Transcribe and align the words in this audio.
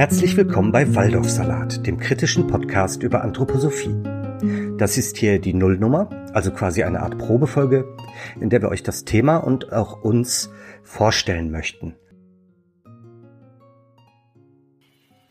Herzlich 0.00 0.34
willkommen 0.34 0.72
bei 0.72 0.94
Waldorfsalat, 0.94 1.86
dem 1.86 1.98
kritischen 1.98 2.46
Podcast 2.46 3.02
über 3.02 3.22
Anthroposophie. 3.22 3.94
Das 4.78 4.96
ist 4.96 5.18
hier 5.18 5.38
die 5.38 5.52
Nullnummer, 5.52 6.08
also 6.32 6.52
quasi 6.52 6.82
eine 6.84 7.00
Art 7.00 7.18
Probefolge, 7.18 7.84
in 8.40 8.48
der 8.48 8.62
wir 8.62 8.70
euch 8.70 8.82
das 8.82 9.04
Thema 9.04 9.36
und 9.36 9.74
auch 9.74 10.00
uns 10.02 10.50
vorstellen 10.82 11.50
möchten. 11.50 11.96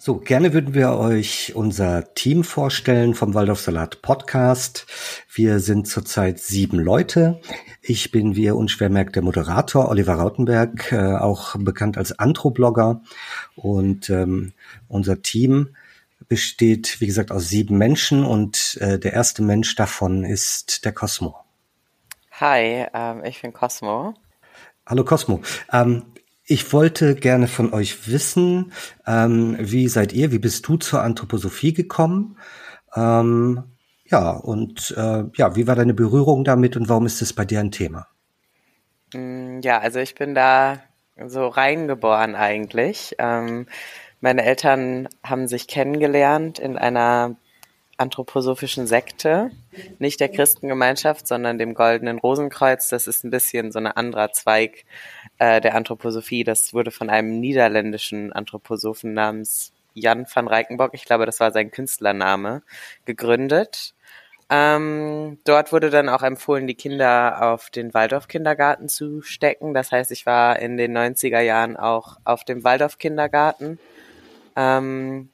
So, 0.02 0.16
gerne 0.16 0.54
würden 0.54 0.74
wir 0.74 0.94
euch 0.94 1.56
unser 1.56 2.14
Team 2.14 2.46
vorstellen 2.46 3.16
vom 3.16 3.34
Waldorfsalat 3.34 4.02
Podcast. 4.02 4.86
Wir 5.30 5.60
sind 5.60 5.90
zurzeit 5.90 6.40
sieben 6.40 6.80
Leute. 6.80 7.42
Ich 7.82 8.10
bin, 8.10 8.38
wie 8.38 8.46
ihr 8.46 8.56
unschwer 8.56 8.90
merkt, 8.90 9.18
der 9.18 9.24
Moderator 9.24 9.90
Oliver 9.90 10.14
Rautenberg, 10.14 10.94
äh, 10.94 11.18
auch 11.18 11.58
bekannt 11.58 11.98
als 11.98 12.18
Anthroblogger. 12.18 13.02
Und 13.58 14.10
ähm, 14.10 14.54
unser 14.88 15.22
Team 15.22 15.76
besteht, 16.30 17.02
wie 17.02 17.08
gesagt, 17.08 17.30
aus 17.30 17.50
sieben 17.50 17.78
Menschen 17.78 18.24
und 18.24 18.78
äh, 18.80 19.00
der 19.00 19.12
erste 19.12 19.42
Mensch 19.42 19.76
davon 19.76 20.24
ist 20.24 20.86
der 20.86 20.94
Cosmo. 20.94 21.36
Hi, 22.40 22.86
ähm, 22.94 23.26
ich 23.26 23.42
bin 23.42 23.52
Cosmo. 23.52 24.14
Hallo 24.86 25.04
Cosmo. 25.04 25.42
Ähm, 25.74 26.04
ich 26.50 26.74
wollte 26.74 27.14
gerne 27.14 27.48
von 27.48 27.72
euch 27.74 28.10
wissen, 28.10 28.74
ähm, 29.06 29.56
wie 29.60 29.88
seid 29.88 30.14
ihr, 30.14 30.32
wie 30.32 30.40
bist 30.40 30.68
du 30.68 30.78
zur 30.78 31.04
Anthroposophie 31.04 31.74
gekommen? 31.74 32.40
Ähm, 32.96 33.66
ja, 34.06 34.32
und 34.32 34.96
äh, 34.98 35.26
ja, 35.36 35.56
wie 35.56 35.68
war 35.68 35.76
deine 35.76 35.94
Berührung 35.94 36.44
damit 36.44 36.76
und 36.76 36.90
warum 36.90 37.06
ist 37.06 37.22
es 37.22 37.34
bei 37.34 37.46
dir 37.46 37.60
ein 37.60 37.70
Thema? 37.70 38.08
Mm, 39.14 39.60
ja, 39.62 39.78
also 39.78 40.00
ich 40.00 40.16
bin 40.16 40.34
da 40.34 40.80
so 41.24 41.48
reingeboren 41.48 42.34
eigentlich. 42.34 43.16
Ähm, 43.20 43.68
meine 44.20 44.44
Eltern 44.44 45.08
haben 45.24 45.48
sich 45.48 45.68
kennengelernt 45.68 46.58
in 46.58 46.80
einer 46.80 47.36
anthroposophischen 48.00 48.88
Sekte, 48.88 49.52
nicht 50.00 50.20
der 50.20 50.30
Christengemeinschaft, 50.30 51.28
sondern 51.28 51.60
dem 51.60 51.76
Goldenen 51.76 52.18
Rosenkreuz. 52.18 52.90
Das 52.90 53.08
ist 53.08 53.24
ein 53.24 53.30
bisschen 53.30 53.72
so 53.72 53.78
ein 53.78 53.88
anderer 53.88 54.32
Zweig 54.32 54.86
äh, 55.40 55.62
der 55.62 55.76
Anthroposophie. 55.76 56.44
Das 56.44 56.74
wurde 56.74 56.92
von 56.92 57.10
einem 57.10 57.40
niederländischen 57.40 58.32
Anthroposophen 58.32 59.14
namens 59.14 59.74
Jan 59.94 60.26
van 60.32 60.48
Reickenbock, 60.48 60.94
ich 60.94 61.06
glaube, 61.06 61.26
das 61.26 61.40
war 61.40 61.52
sein 61.52 61.72
Künstlername, 61.72 62.62
gegründet. 63.06 63.96
Ähm, 64.52 65.38
dort 65.44 65.72
wurde 65.72 65.90
dann 65.92 66.10
auch 66.10 66.24
empfohlen, 66.24 66.66
die 66.66 66.76
Kinder 66.76 67.52
auf 67.52 67.70
den 67.70 67.94
Waldorf-Kindergarten 67.94 68.90
zu 68.90 69.22
stecken. 69.22 69.74
Das 69.74 69.92
heißt, 69.92 70.12
ich 70.12 70.26
war 70.26 70.58
in 70.60 70.78
den 70.78 70.98
90er 70.98 71.42
Jahren 71.42 71.78
auch 71.78 72.18
auf 72.24 72.44
dem 72.44 72.64
Waldorf-Kindergarten. 72.64 73.80
Ähm, 74.56 75.30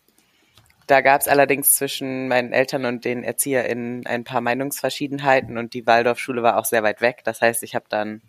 da 0.87 1.01
gab 1.01 1.21
es 1.21 1.27
allerdings 1.27 1.75
zwischen 1.77 2.27
meinen 2.27 2.51
Eltern 2.51 2.85
und 2.85 3.05
den 3.05 3.23
ErzieherInnen 3.23 4.05
ein 4.05 4.23
paar 4.23 4.41
Meinungsverschiedenheiten 4.41 5.57
und 5.57 5.73
die 5.73 5.87
Waldorfschule 5.87 6.43
war 6.43 6.57
auch 6.57 6.65
sehr 6.65 6.83
weit 6.83 7.01
weg. 7.01 7.21
Das 7.23 7.41
heißt, 7.41 7.63
ich 7.63 7.73
habe 7.73 7.85
dann 7.89 8.21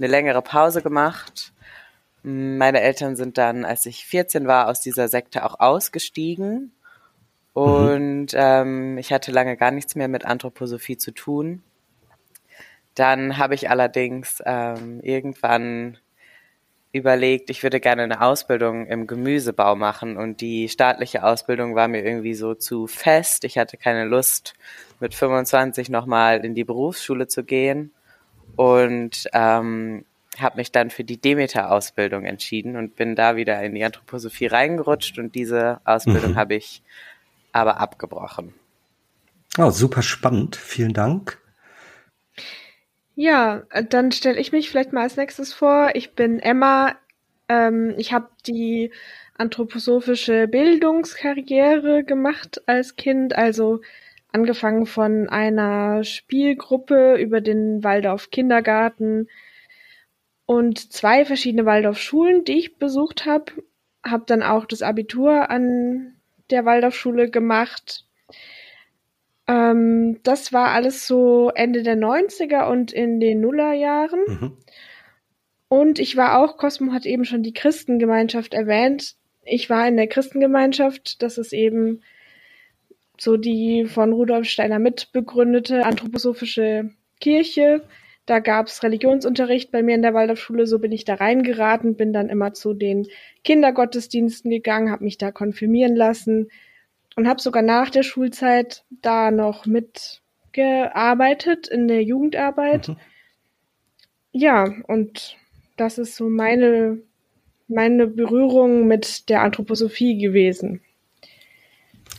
eine 0.00 0.08
längere 0.08 0.42
Pause 0.42 0.82
gemacht. 0.82 1.52
Meine 2.22 2.80
Eltern 2.80 3.16
sind 3.16 3.38
dann, 3.38 3.64
als 3.64 3.86
ich 3.86 4.04
14 4.06 4.46
war, 4.46 4.68
aus 4.68 4.80
dieser 4.80 5.08
Sekte 5.08 5.44
auch 5.44 5.60
ausgestiegen. 5.60 6.72
Und 7.52 8.32
mhm. 8.32 8.38
ähm, 8.38 8.98
ich 8.98 9.12
hatte 9.12 9.32
lange 9.32 9.56
gar 9.56 9.70
nichts 9.70 9.94
mehr 9.94 10.08
mit 10.08 10.24
Anthroposophie 10.24 10.96
zu 10.96 11.12
tun. 11.12 11.62
Dann 12.94 13.38
habe 13.38 13.54
ich 13.54 13.70
allerdings 13.70 14.42
ähm, 14.44 15.00
irgendwann 15.02 15.98
überlegt, 16.92 17.50
ich 17.50 17.62
würde 17.62 17.78
gerne 17.78 18.02
eine 18.02 18.20
Ausbildung 18.20 18.86
im 18.86 19.06
Gemüsebau 19.06 19.76
machen 19.76 20.16
und 20.16 20.40
die 20.40 20.68
staatliche 20.68 21.22
Ausbildung 21.22 21.76
war 21.76 21.86
mir 21.86 22.04
irgendwie 22.04 22.34
so 22.34 22.54
zu 22.54 22.88
fest. 22.88 23.44
Ich 23.44 23.58
hatte 23.58 23.76
keine 23.76 24.06
Lust, 24.06 24.54
mit 24.98 25.14
25 25.14 25.88
nochmal 25.88 26.44
in 26.44 26.54
die 26.54 26.64
Berufsschule 26.64 27.28
zu 27.28 27.44
gehen 27.44 27.92
und 28.60 29.26
ähm, 29.32 30.04
habe 30.38 30.58
mich 30.58 30.70
dann 30.70 30.90
für 30.90 31.02
die 31.02 31.18
Demeter-Ausbildung 31.18 32.26
entschieden 32.26 32.76
und 32.76 32.94
bin 32.94 33.16
da 33.16 33.34
wieder 33.34 33.62
in 33.62 33.74
die 33.74 33.82
Anthroposophie 33.82 34.48
reingerutscht 34.48 35.18
und 35.18 35.34
diese 35.34 35.80
Ausbildung 35.86 36.32
mhm. 36.32 36.36
habe 36.36 36.56
ich 36.56 36.82
aber 37.52 37.80
abgebrochen. 37.80 38.52
Oh, 39.56 39.70
super 39.70 40.02
spannend. 40.02 40.56
Vielen 40.56 40.92
Dank. 40.92 41.38
Ja, 43.14 43.62
dann 43.88 44.12
stelle 44.12 44.38
ich 44.38 44.52
mich 44.52 44.68
vielleicht 44.68 44.92
mal 44.92 45.04
als 45.04 45.16
nächstes 45.16 45.54
vor. 45.54 45.92
Ich 45.94 46.14
bin 46.14 46.38
Emma. 46.38 46.96
Ähm, 47.48 47.94
ich 47.96 48.12
habe 48.12 48.28
die 48.46 48.92
anthroposophische 49.38 50.48
Bildungskarriere 50.48 52.04
gemacht 52.04 52.60
als 52.66 52.96
Kind, 52.96 53.34
also 53.34 53.80
angefangen 54.32 54.86
von 54.86 55.28
einer 55.28 56.04
Spielgruppe 56.04 57.16
über 57.16 57.40
den 57.40 57.82
Waldorf 57.84 58.30
Kindergarten 58.30 59.28
und 60.46 60.92
zwei 60.92 61.24
verschiedene 61.24 61.66
Waldorf 61.66 61.98
Schulen, 61.98 62.44
die 62.44 62.58
ich 62.58 62.78
besucht 62.78 63.26
habe. 63.26 63.52
Habe 64.04 64.24
dann 64.26 64.42
auch 64.42 64.64
das 64.64 64.82
Abitur 64.82 65.50
an 65.50 66.16
der 66.50 66.64
Waldorfschule 66.64 67.30
gemacht 67.30 68.04
ähm, 69.50 70.20
das 70.22 70.52
war 70.52 70.68
alles 70.68 71.08
so 71.08 71.50
Ende 71.52 71.82
der 71.82 71.96
90er 71.96 72.70
und 72.70 72.92
in 72.92 73.18
den 73.18 73.40
Nullerjahren. 73.40 74.20
Mhm. 74.26 74.56
Und 75.68 75.98
ich 75.98 76.16
war 76.16 76.38
auch, 76.38 76.56
Cosmo 76.56 76.92
hat 76.92 77.04
eben 77.04 77.24
schon 77.24 77.42
die 77.42 77.52
Christengemeinschaft 77.52 78.54
erwähnt. 78.54 79.16
Ich 79.44 79.68
war 79.68 79.88
in 79.88 79.96
der 79.96 80.06
Christengemeinschaft. 80.06 81.20
Das 81.22 81.36
ist 81.36 81.52
eben 81.52 82.02
so 83.20 83.36
die 83.36 83.84
von 83.84 84.14
Rudolf 84.14 84.48
Steiner 84.48 84.78
mitbegründete 84.78 85.84
anthroposophische 85.84 86.88
Kirche. 87.20 87.82
Da 88.24 88.38
gab's 88.38 88.82
Religionsunterricht 88.82 89.70
bei 89.70 89.82
mir 89.82 89.94
in 89.94 90.00
der 90.00 90.14
Waldorfschule, 90.14 90.66
so 90.66 90.78
bin 90.78 90.90
ich 90.90 91.04
da 91.04 91.16
reingeraten, 91.16 91.96
bin 91.96 92.14
dann 92.14 92.30
immer 92.30 92.54
zu 92.54 92.72
den 92.72 93.08
Kindergottesdiensten 93.44 94.50
gegangen, 94.50 94.90
habe 94.90 95.04
mich 95.04 95.18
da 95.18 95.32
konfirmieren 95.32 95.96
lassen, 95.96 96.48
und 97.16 97.28
habe 97.28 97.42
sogar 97.42 97.62
nach 97.62 97.90
der 97.90 98.04
Schulzeit 98.04 98.84
da 99.02 99.30
noch 99.30 99.66
mitgearbeitet 99.66 101.68
in 101.68 101.88
der 101.88 102.02
Jugendarbeit. 102.02 102.88
Mhm. 102.88 102.96
Ja, 104.32 104.72
und 104.86 105.36
das 105.76 105.98
ist 105.98 106.16
so 106.16 106.30
meine, 106.30 107.02
meine 107.68 108.06
Berührung 108.06 108.86
mit 108.86 109.28
der 109.28 109.42
Anthroposophie 109.42 110.16
gewesen. 110.16 110.80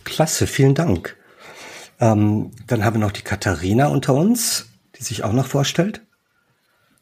Klasse, 0.03 0.47
vielen 0.47 0.75
Dank. 0.75 1.17
Ähm, 1.99 2.51
dann 2.67 2.83
haben 2.83 2.95
wir 2.95 3.01
noch 3.01 3.11
die 3.11 3.21
Katharina 3.21 3.87
unter 3.87 4.13
uns, 4.13 4.69
die 4.97 5.03
sich 5.03 5.23
auch 5.23 5.33
noch 5.33 5.47
vorstellt. 5.47 6.01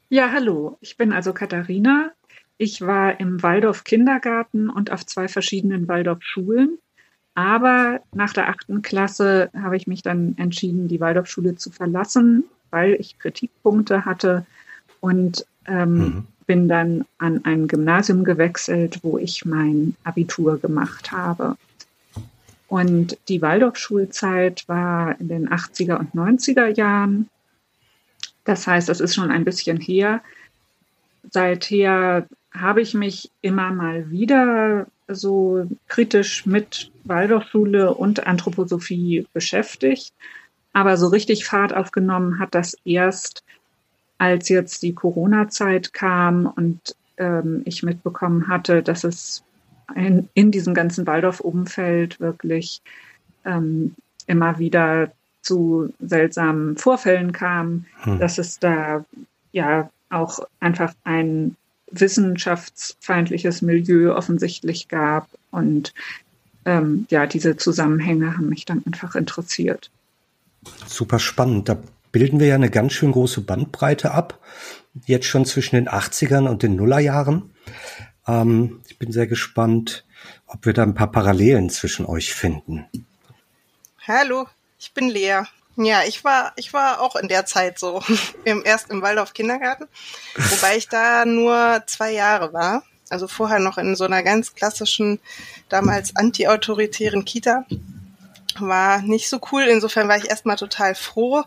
Ja, 0.09 0.31
hallo. 0.31 0.77
Ich 0.81 0.97
bin 0.97 1.13
also 1.13 1.33
Katharina. 1.33 2.11
Ich 2.57 2.81
war 2.81 3.19
im 3.19 3.41
Waldorf 3.41 3.83
Kindergarten 3.83 4.69
und 4.69 4.91
auf 4.91 5.05
zwei 5.05 5.27
verschiedenen 5.27 5.88
Waldorf 5.88 6.19
Schulen. 6.22 6.77
Aber 7.35 8.01
nach 8.13 8.33
der 8.33 8.50
achten 8.50 8.81
Klasse 8.81 9.50
habe 9.56 9.77
ich 9.77 9.88
mich 9.88 10.01
dann 10.01 10.35
entschieden, 10.38 10.89
die 10.89 11.00
Waldorfschule 11.00 11.56
zu 11.56 11.71
verlassen, 11.71 12.44
weil 12.69 12.95
ich 12.95 13.17
Kritikpunkte 13.17 14.03
hatte 14.03 14.45
und 15.00 15.45
ähm, 15.66 15.97
mhm. 15.97 16.27
bin 16.47 16.67
dann 16.67 17.06
an 17.17 17.45
ein 17.45 17.69
Gymnasium 17.69 18.25
gewechselt, 18.25 19.00
wo 19.03 19.17
ich 19.17 19.45
mein 19.45 19.95
Abitur 20.03 20.59
gemacht 20.59 21.13
habe. 21.13 21.56
Und 22.69 23.18
die 23.28 23.41
Waldorfschulzeit 23.41 24.63
war 24.68 25.19
in 25.19 25.28
den 25.28 25.50
80er 25.50 25.97
und 25.97 26.13
90er 26.13 26.68
Jahren. 26.68 27.28
Das 28.46 28.68
heißt, 28.68 28.88
das 28.88 29.00
ist 29.00 29.16
schon 29.16 29.31
ein 29.31 29.44
bisschen 29.44 29.78
her. 29.78 30.22
Seither 31.31 32.27
habe 32.54 32.81
ich 32.81 32.94
mich 32.94 33.31
immer 33.42 33.71
mal 33.71 34.12
wieder 34.12 34.86
so 35.07 35.68
kritisch 35.88 36.45
mit 36.45 36.92
Waldorfschule 37.06 37.94
und 37.94 38.27
Anthroposophie 38.27 39.25
beschäftigt. 39.33 40.13
Aber 40.71 40.98
so 40.98 41.07
richtig 41.07 41.45
Fahrt 41.45 41.75
aufgenommen 41.75 42.38
hat 42.38 42.54
das 42.54 42.77
erst, 42.86 43.44
als 44.19 44.48
jetzt 44.50 44.83
die 44.83 44.94
Corona-Zeit 44.94 45.94
kam 45.94 46.45
und 46.45 46.80
ähm, 47.18 47.63
ich 47.66 47.81
mitbekommen 47.81 48.48
hatte, 48.48 48.83
dass 48.83 49.04
es 49.04 49.44
in, 49.95 50.30
in 50.33 50.51
diesem 50.51 50.74
ganzen 50.74 51.07
Waldorf-Umfeld 51.07 52.19
wirklich 52.19 52.81
ähm, 53.45 53.95
immer 54.27 54.59
wieder 54.59 55.12
zu 55.41 55.94
seltsamen 56.00 56.77
Vorfällen 56.77 57.31
kam, 57.31 57.86
hm. 58.01 58.19
dass 58.19 58.38
es 58.38 58.59
da 58.59 59.06
ja 59.51 59.89
auch 60.09 60.39
einfach 60.59 60.94
ein 61.03 61.56
wissenschaftsfeindliches 61.91 63.62
Milieu 63.62 64.15
offensichtlich 64.15 64.88
gab. 64.88 65.27
Und 65.51 65.94
ähm, 66.65 67.07
ja, 67.09 67.25
diese 67.25 67.57
Zusammenhänge 67.57 68.38
haben 68.38 68.50
mich 68.50 68.65
dann 68.65 68.83
einfach 68.85 69.15
interessiert. 69.15 69.89
Super 70.85 71.19
spannend. 71.19 71.69
Da 71.69 71.77
bilden 72.12 72.39
wir 72.39 72.47
ja 72.47 72.56
eine 72.56 72.69
ganz 72.69 72.94
schön 72.94 73.12
große 73.12 73.42
Bandbreite 73.42 74.12
ab. 74.12 74.39
Jetzt 75.06 75.25
schon 75.25 75.45
zwischen 75.45 75.75
den 75.75 75.88
80ern 75.88 76.47
und 76.47 76.63
den 76.63 76.75
Nullerjahren. 76.75 77.51
Ähm, 78.30 78.81
ich 78.88 79.00
bin 79.00 79.12
sehr 79.12 79.28
gespannt, 79.28 80.06
ob 80.46 80.66
wir 80.66 80.74
da 80.74 80.84
ein 80.84 80.94
paar 80.94 81.12
Parallelen 81.12 81.70
zwischen 81.70 82.06
euch 82.06 82.34
finden. 82.34 82.86
Hallo, 84.08 84.48
ich 84.78 84.94
bin 84.94 85.10
Lea. 85.10 85.44
Ja, 85.76 86.04
ich 86.06 86.24
war, 86.24 86.54
ich 86.56 86.74
war 86.74 87.02
auch 87.02 87.16
in 87.16 87.28
der 87.28 87.46
Zeit 87.46 87.80
so 87.80 88.04
im, 88.44 88.64
erst 88.66 88.92
im 88.92 89.02
Waldorf 89.02 89.34
Kindergarten, 89.34 89.88
wobei 90.36 90.78
ich 90.78 90.90
da 90.90 91.26
nur 91.26 91.84
zwei 91.88 92.12
Jahre 92.12 92.54
war. 92.54 92.84
Also 93.10 93.28
vorher 93.28 93.60
noch 93.60 93.80
in 93.80 93.96
so 93.96 94.04
einer 94.04 94.22
ganz 94.22 94.54
klassischen, 94.54 95.20
damals 95.68 96.16
anti-autoritären 96.16 97.26
Kita. 97.26 97.66
War 98.60 99.02
nicht 99.02 99.30
so 99.30 99.40
cool. 99.52 99.64
Insofern 99.64 100.08
war 100.08 100.18
ich 100.18 100.30
erstmal 100.30 100.58
total 100.58 100.94
froh. 100.94 101.44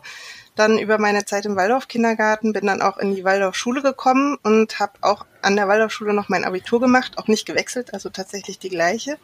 Dann 0.55 0.77
über 0.77 0.99
meine 0.99 1.25
Zeit 1.25 1.45
im 1.45 1.55
Waldorf 1.55 1.87
Kindergarten 1.87 2.53
bin 2.53 2.67
dann 2.67 2.81
auch 2.81 2.97
in 2.97 3.15
die 3.15 3.23
Waldorf 3.23 3.55
Schule 3.55 3.81
gekommen 3.81 4.37
und 4.43 4.79
habe 4.79 4.93
auch 5.01 5.25
an 5.41 5.55
der 5.55 5.67
Waldorf 5.67 5.91
Schule 5.91 6.13
noch 6.13 6.29
mein 6.29 6.45
Abitur 6.45 6.79
gemacht, 6.79 7.17
auch 7.17 7.27
nicht 7.27 7.45
gewechselt, 7.45 7.93
also 7.93 8.09
tatsächlich 8.09 8.59
die 8.59 8.69
gleiche. 8.69 9.17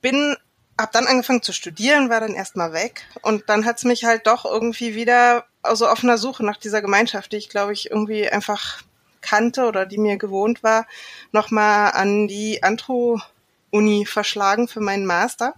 Bin 0.00 0.36
hab 0.78 0.92
dann 0.92 1.06
angefangen 1.06 1.42
zu 1.42 1.52
studieren, 1.52 2.10
war 2.10 2.20
dann 2.20 2.34
erstmal 2.34 2.72
weg 2.72 3.06
und 3.22 3.48
dann 3.48 3.64
hat's 3.64 3.84
mich 3.84 4.04
halt 4.04 4.26
doch 4.26 4.44
irgendwie 4.44 4.94
wieder 4.94 5.44
also 5.62 5.86
auf 5.86 6.02
einer 6.02 6.18
Suche 6.18 6.44
nach 6.44 6.56
dieser 6.56 6.80
Gemeinschaft, 6.80 7.32
die 7.32 7.36
ich 7.36 7.48
glaube 7.48 7.72
ich 7.72 7.90
irgendwie 7.90 8.28
einfach 8.28 8.82
kannte 9.20 9.66
oder 9.66 9.86
die 9.86 9.98
mir 9.98 10.16
gewohnt 10.16 10.62
war, 10.62 10.86
nochmal 11.30 11.92
an 11.92 12.26
die 12.28 12.62
Antro-Uni 12.62 14.06
verschlagen 14.06 14.68
für 14.68 14.80
meinen 14.80 15.06
Master 15.06 15.54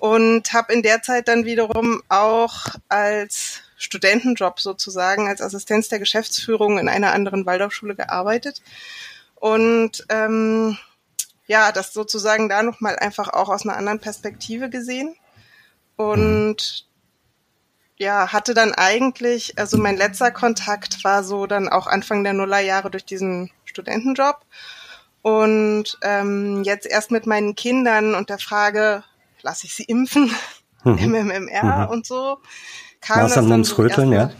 und 0.00 0.52
habe 0.52 0.72
in 0.72 0.82
der 0.82 1.02
Zeit 1.02 1.28
dann 1.28 1.44
wiederum 1.44 2.02
auch 2.08 2.66
als 2.88 3.60
Studentenjob 3.76 4.60
sozusagen 4.60 5.28
als 5.28 5.40
Assistenz 5.40 5.88
der 5.88 5.98
Geschäftsführung 5.98 6.78
in 6.78 6.88
einer 6.88 7.12
anderen 7.12 7.46
Waldorfschule 7.46 7.94
gearbeitet 7.94 8.60
und 9.36 10.04
ähm, 10.10 10.76
ja, 11.46 11.72
das 11.72 11.92
sozusagen 11.92 12.48
da 12.48 12.62
nochmal 12.62 12.96
einfach 12.96 13.32
auch 13.32 13.48
aus 13.48 13.66
einer 13.66 13.76
anderen 13.76 13.98
Perspektive 13.98 14.70
gesehen. 14.70 15.16
Und 15.96 16.86
ja, 17.96 18.32
hatte 18.32 18.54
dann 18.54 18.72
eigentlich, 18.72 19.58
also 19.58 19.76
mein 19.76 19.96
letzter 19.96 20.30
Kontakt 20.30 21.02
war 21.02 21.24
so 21.24 21.46
dann 21.46 21.68
auch 21.68 21.88
Anfang 21.88 22.22
der 22.22 22.34
Nullerjahre 22.34 22.88
durch 22.88 23.04
diesen 23.04 23.50
Studentenjob. 23.64 24.46
Und 25.22 25.98
ähm, 26.02 26.62
jetzt 26.62 26.86
erst 26.86 27.10
mit 27.10 27.26
meinen 27.26 27.56
Kindern 27.56 28.14
und 28.14 28.30
der 28.30 28.38
Frage, 28.38 29.02
lasse 29.42 29.66
ich 29.66 29.74
sie 29.74 29.84
impfen, 29.84 30.30
mhm. 30.84 30.94
MMMR 31.10 31.86
mhm. 31.86 31.88
und 31.88 32.06
so, 32.06 32.38
kam 33.00 33.20
das 33.20 33.34
dann 33.34 33.64
so 33.64 33.76
Röteln, 33.76 34.12
ja. 34.12 34.30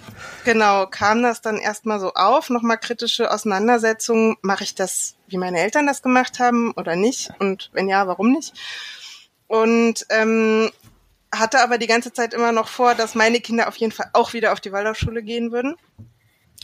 Genau, 0.45 0.87
kam 0.87 1.23
das 1.23 1.41
dann 1.41 1.57
erstmal 1.57 2.01
so 2.01 2.13
auf, 2.15 2.51
nochmal 2.51 2.79
kritische 2.79 3.31
Auseinandersetzungen, 3.31 4.37
mache 4.43 4.65
ich 4.65 4.75
das, 4.75 5.17
wie 5.29 5.39
meine 5.39 5.61
Eltern 5.61 5.87
das 5.87 6.03
gemacht 6.03 6.39
haben 6.39 6.73
oder 6.73 6.97
nicht? 6.97 7.31
Und 7.39 7.71
wenn 7.73 7.89
ja, 7.89 8.07
warum 8.07 8.33
nicht? 8.33 8.55
Und 9.47 10.07
ähm, 10.11 10.71
hatte 11.33 11.61
aber 11.61 11.79
die 11.79 11.87
ganze 11.87 12.13
Zeit 12.13 12.35
immer 12.35 12.53
noch 12.53 12.69
vor, 12.69 12.95
dass 12.95 13.15
meine 13.15 13.41
Kinder 13.41 13.69
auf 13.69 13.77
jeden 13.77 13.93
Fall 13.93 14.11
auch 14.13 14.33
wieder 14.33 14.53
auf 14.53 14.61
die 14.61 14.73
Waldorfschule 14.73 15.23
gehen 15.23 15.53
würden. 15.53 15.77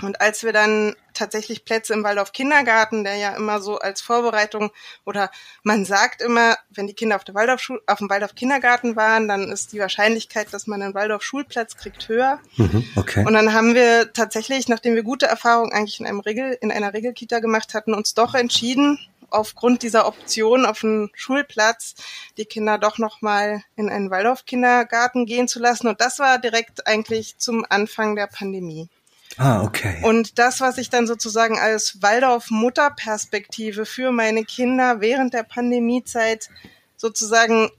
Und 0.03 0.21
als 0.21 0.45
wir 0.45 0.53
dann 0.53 0.95
tatsächlich 1.15 1.65
Plätze 1.65 1.95
im 1.95 2.05
Waldorf 2.05 2.33
Kindergarten, 2.33 3.03
der 3.03 3.17
ja 3.17 3.35
immer 3.35 3.61
so 3.61 3.79
als 3.79 4.03
Vorbereitung 4.03 4.71
oder 5.07 5.31
man 5.63 5.87
sagt 5.87 6.21
immer, 6.21 6.57
wenn 6.69 6.87
die 6.87 6.93
Kinder 6.93 7.17
auf, 7.17 7.25
der 7.25 7.35
Waldorf 7.35 7.73
auf 7.87 7.99
dem 7.99 8.11
Waldorf 8.11 8.35
Kindergarten 8.35 8.95
waren, 8.97 9.27
dann 9.27 9.51
ist 9.51 9.73
die 9.73 9.79
Wahrscheinlichkeit, 9.79 10.53
dass 10.53 10.67
man 10.67 10.83
einen 10.83 10.93
Waldorf 10.93 11.23
Schulplatz 11.23 11.77
kriegt, 11.77 12.09
höher. 12.09 12.41
Mhm, 12.57 12.85
okay. 12.97 13.25
Und 13.27 13.33
dann 13.33 13.55
haben 13.55 13.75
wir 13.75 14.13
tatsächlich, 14.13 14.69
nachdem 14.69 14.95
wir 14.95 15.03
gute 15.03 15.27
Erfahrungen 15.27 15.73
eigentlich 15.73 16.01
in 16.01 16.07
einem 16.07 16.21
Regel, 16.21 16.59
in 16.61 16.71
einer 16.71 16.93
Regelkita 16.93 17.39
gemacht 17.39 17.73
hatten, 17.73 17.95
uns 17.95 18.13
doch 18.13 18.35
entschieden, 18.35 18.99
aufgrund 19.31 19.83
dieser 19.83 20.07
Option 20.07 20.67
auf 20.67 20.85
einen 20.85 21.11
Schulplatz 21.15 21.95
die 22.37 22.45
Kinder 22.45 22.79
doch 22.79 22.99
nochmal 22.99 23.63
in 23.77 23.89
einen 23.89 24.11
Waldorf 24.11 24.45
Kindergarten 24.45 25.27
gehen 25.27 25.49
zu 25.49 25.59
lassen. 25.59 25.89
Und 25.89 26.01
das 26.01 26.19
war 26.19 26.39
direkt 26.39 26.87
eigentlich 26.87 27.39
zum 27.39 27.65
Anfang 27.69 28.15
der 28.15 28.27
Pandemie. 28.27 28.89
Ah, 29.39 29.63
okay. 29.65 30.01
Und 30.03 30.39
das, 30.39 30.61
was 30.61 30.79
ich 30.79 30.89
dann 30.89 31.07
sozusagen 31.07 31.59
als 31.59 32.01
Waldorf-Mutterperspektive 32.01 33.85
für 33.85 34.11
meine 34.11 34.45
Kinder 34.45 35.01
während 35.01 35.35
der 35.35 35.43
Pandemiezeit 35.43 36.49
sozusagen 36.97 37.71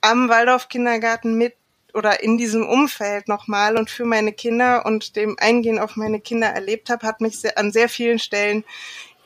am 0.00 0.28
Waldorf-Kindergarten 0.28 1.34
mit 1.38 1.54
oder 1.94 2.22
in 2.22 2.36
diesem 2.36 2.66
Umfeld 2.68 3.28
nochmal 3.28 3.78
und 3.78 3.88
für 3.88 4.04
meine 4.04 4.32
Kinder 4.32 4.84
und 4.84 5.16
dem 5.16 5.36
Eingehen 5.38 5.78
auf 5.78 5.96
meine 5.96 6.20
Kinder 6.20 6.48
erlebt 6.48 6.90
habe, 6.90 7.06
hat 7.06 7.20
mich 7.20 7.38
an 7.56 7.72
sehr 7.72 7.88
vielen 7.88 8.18
Stellen, 8.18 8.64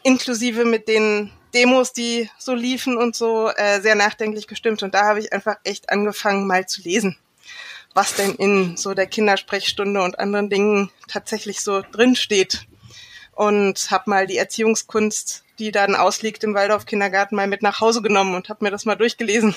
inklusive 0.02 0.64
mit 0.64 0.86
den 0.86 1.32
Demos, 1.52 1.92
die 1.92 2.30
so 2.38 2.54
liefen 2.54 2.96
und 2.96 3.16
so, 3.16 3.48
äh, 3.48 3.80
sehr 3.80 3.96
nachdenklich 3.96 4.46
gestimmt. 4.46 4.82
Und 4.82 4.94
da 4.94 5.04
habe 5.04 5.18
ich 5.18 5.32
einfach 5.32 5.56
echt 5.64 5.90
angefangen, 5.90 6.46
mal 6.46 6.66
zu 6.66 6.82
lesen 6.82 7.16
was 7.94 8.14
denn 8.14 8.34
in 8.34 8.76
so 8.76 8.94
der 8.94 9.06
Kindersprechstunde 9.06 10.02
und 10.02 10.18
anderen 10.18 10.50
Dingen 10.50 10.90
tatsächlich 11.08 11.60
so 11.60 11.82
drin 11.92 12.16
steht. 12.16 12.66
Und 13.32 13.90
habe 13.90 14.10
mal 14.10 14.26
die 14.26 14.36
Erziehungskunst, 14.36 15.44
die 15.58 15.70
dann 15.70 15.94
ausliegt 15.94 16.44
im 16.44 16.54
Waldorf 16.54 16.84
Kindergarten, 16.84 17.36
mal 17.36 17.46
mit 17.46 17.62
nach 17.62 17.80
Hause 17.80 18.02
genommen 18.02 18.34
und 18.34 18.48
habe 18.48 18.64
mir 18.64 18.70
das 18.70 18.84
mal 18.84 18.96
durchgelesen. 18.96 19.54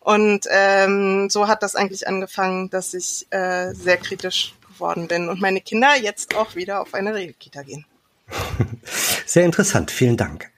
Und 0.00 0.46
ähm, 0.50 1.30
so 1.30 1.46
hat 1.46 1.62
das 1.62 1.76
eigentlich 1.76 2.08
angefangen, 2.08 2.70
dass 2.70 2.92
ich 2.92 3.26
äh, 3.30 3.72
sehr 3.72 3.98
kritisch 3.98 4.54
geworden 4.72 5.08
bin 5.08 5.28
und 5.28 5.40
meine 5.40 5.60
Kinder 5.60 5.94
jetzt 6.00 6.34
auch 6.34 6.56
wieder 6.56 6.80
auf 6.80 6.94
eine 6.94 7.14
Regelkita 7.14 7.62
gehen. 7.62 7.84
Sehr 9.26 9.44
interessant, 9.44 9.90
vielen 9.90 10.16
Dank. 10.16 10.50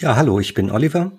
Ja, 0.00 0.16
hallo, 0.16 0.40
ich 0.40 0.54
bin 0.54 0.70
Oliver. 0.70 1.12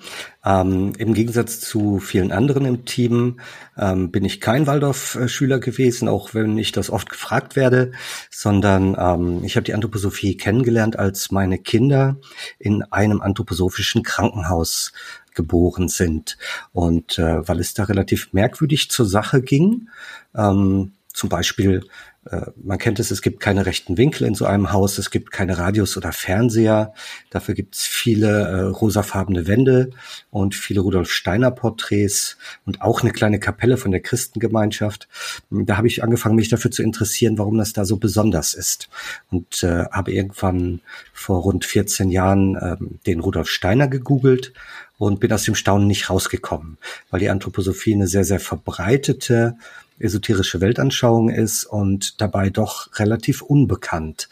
Ähm, 0.44 0.94
Im 0.98 1.14
Gegensatz 1.14 1.60
zu 1.62 2.00
vielen 2.00 2.32
anderen 2.32 2.66
im 2.66 2.86
Team 2.86 3.40
ähm, 3.78 4.12
bin 4.12 4.26
ich 4.26 4.42
kein 4.42 4.68
Waldorf-Schüler 4.68 5.60
gewesen, 5.60 6.10
auch 6.10 6.34
wenn 6.34 6.58
ich 6.58 6.72
das 6.72 6.90
oft 6.90 7.10
gefragt 7.10 7.56
werde, 7.56 7.92
sondern 8.30 8.98
ähm, 9.00 9.44
ich 9.44 9.56
habe 9.56 9.64
die 9.64 9.74
Anthroposophie 9.74 10.36
kennengelernt, 10.36 10.98
als 10.98 11.32
meine 11.32 11.60
Kinder 11.60 12.18
in 12.60 12.84
einem 12.84 13.22
anthroposophischen 13.22 14.04
Krankenhaus 14.04 14.92
geboren 15.34 15.88
sind. 15.88 16.38
Und 16.74 17.20
äh, 17.20 17.48
weil 17.48 17.60
es 17.60 17.74
da 17.74 17.84
relativ 17.84 18.34
merkwürdig 18.34 18.90
zur 18.90 19.06
Sache 19.06 19.42
ging, 19.42 19.88
ähm, 20.36 20.94
zum 21.14 21.30
Beispiel 21.30 21.84
äh, 22.30 22.48
man 22.56 22.78
kennt 22.78 23.00
es, 23.00 23.12
es 23.12 23.22
gibt 23.22 23.40
keine 23.40 23.66
rechten 23.66 23.98
Winkel 23.98 24.26
in 24.26 24.36
so 24.36 24.46
einem 24.46 24.72
Haus, 24.72 24.98
es 24.98 25.12
gibt 25.12 25.32
keine 25.32 25.58
Radios 25.58 25.98
oder 25.98 26.12
Fernseher. 26.12 26.94
Dafür 27.30 27.54
gibt 27.54 27.76
es 27.76 27.84
viele 27.84 28.30
äh, 28.30 28.62
rosafarbene 28.62 29.48
Wände 29.48 29.92
und 30.32 30.56
viele 30.56 30.82
Rudolf 30.82 31.12
Steiner 31.12 31.52
Porträts 31.52 32.38
und 32.66 32.82
auch 32.82 33.02
eine 33.02 33.12
kleine 33.12 33.40
Kapelle 33.40 33.78
von 33.78 33.92
der 33.92 34.02
Christengemeinschaft. 34.02 35.08
Da 35.50 35.78
habe 35.78 35.88
ich 35.88 36.04
angefangen, 36.04 36.36
mich 36.36 36.50
dafür 36.50 36.72
zu 36.72 36.84
interessieren, 36.84 37.38
warum 37.38 37.58
das 37.58 37.74
da 37.74 37.86
so 37.86 37.98
besonders 37.98 38.54
ist. 38.54 38.90
Und 39.30 39.64
äh, 39.64 39.86
habe 39.92 40.14
irgendwann 40.14 40.82
vor 41.12 41.42
rund 41.42 41.66
14 41.66 42.10
Jahren 42.10 42.56
äh, 42.56 42.78
den 43.06 43.20
Rudolf 43.20 43.50
Steiner 43.50 43.88
gegoogelt 43.88 44.54
und 44.98 45.20
bin 45.20 45.34
aus 45.34 45.44
dem 45.44 45.56
Staunen 45.56 45.88
nicht 45.88 46.10
rausgekommen, 46.10 46.78
weil 47.10 47.20
die 47.20 47.30
Anthroposophie 47.30 47.94
eine 47.94 48.08
sehr, 48.08 48.24
sehr 48.24 48.40
verbreitete 48.40 49.58
esoterische 50.00 50.62
Weltanschauung 50.62 51.30
ist 51.30 51.66
und 51.66 52.22
dabei 52.22 52.50
doch 52.50 53.00
relativ 53.00 53.42
unbekannt. 53.42 54.30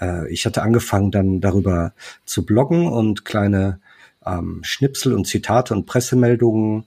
Äh, 0.00 0.30
ich 0.32 0.46
hatte 0.46 0.62
angefangen 0.62 1.10
dann 1.10 1.40
darüber 1.40 1.92
zu 2.24 2.44
bloggen 2.44 2.88
und 2.88 3.24
kleine 3.24 3.80
ähm, 4.24 4.60
Schnipsel 4.62 5.12
und 5.12 5.26
Zitate 5.26 5.74
und 5.74 5.86
Pressemeldungen 5.86 6.86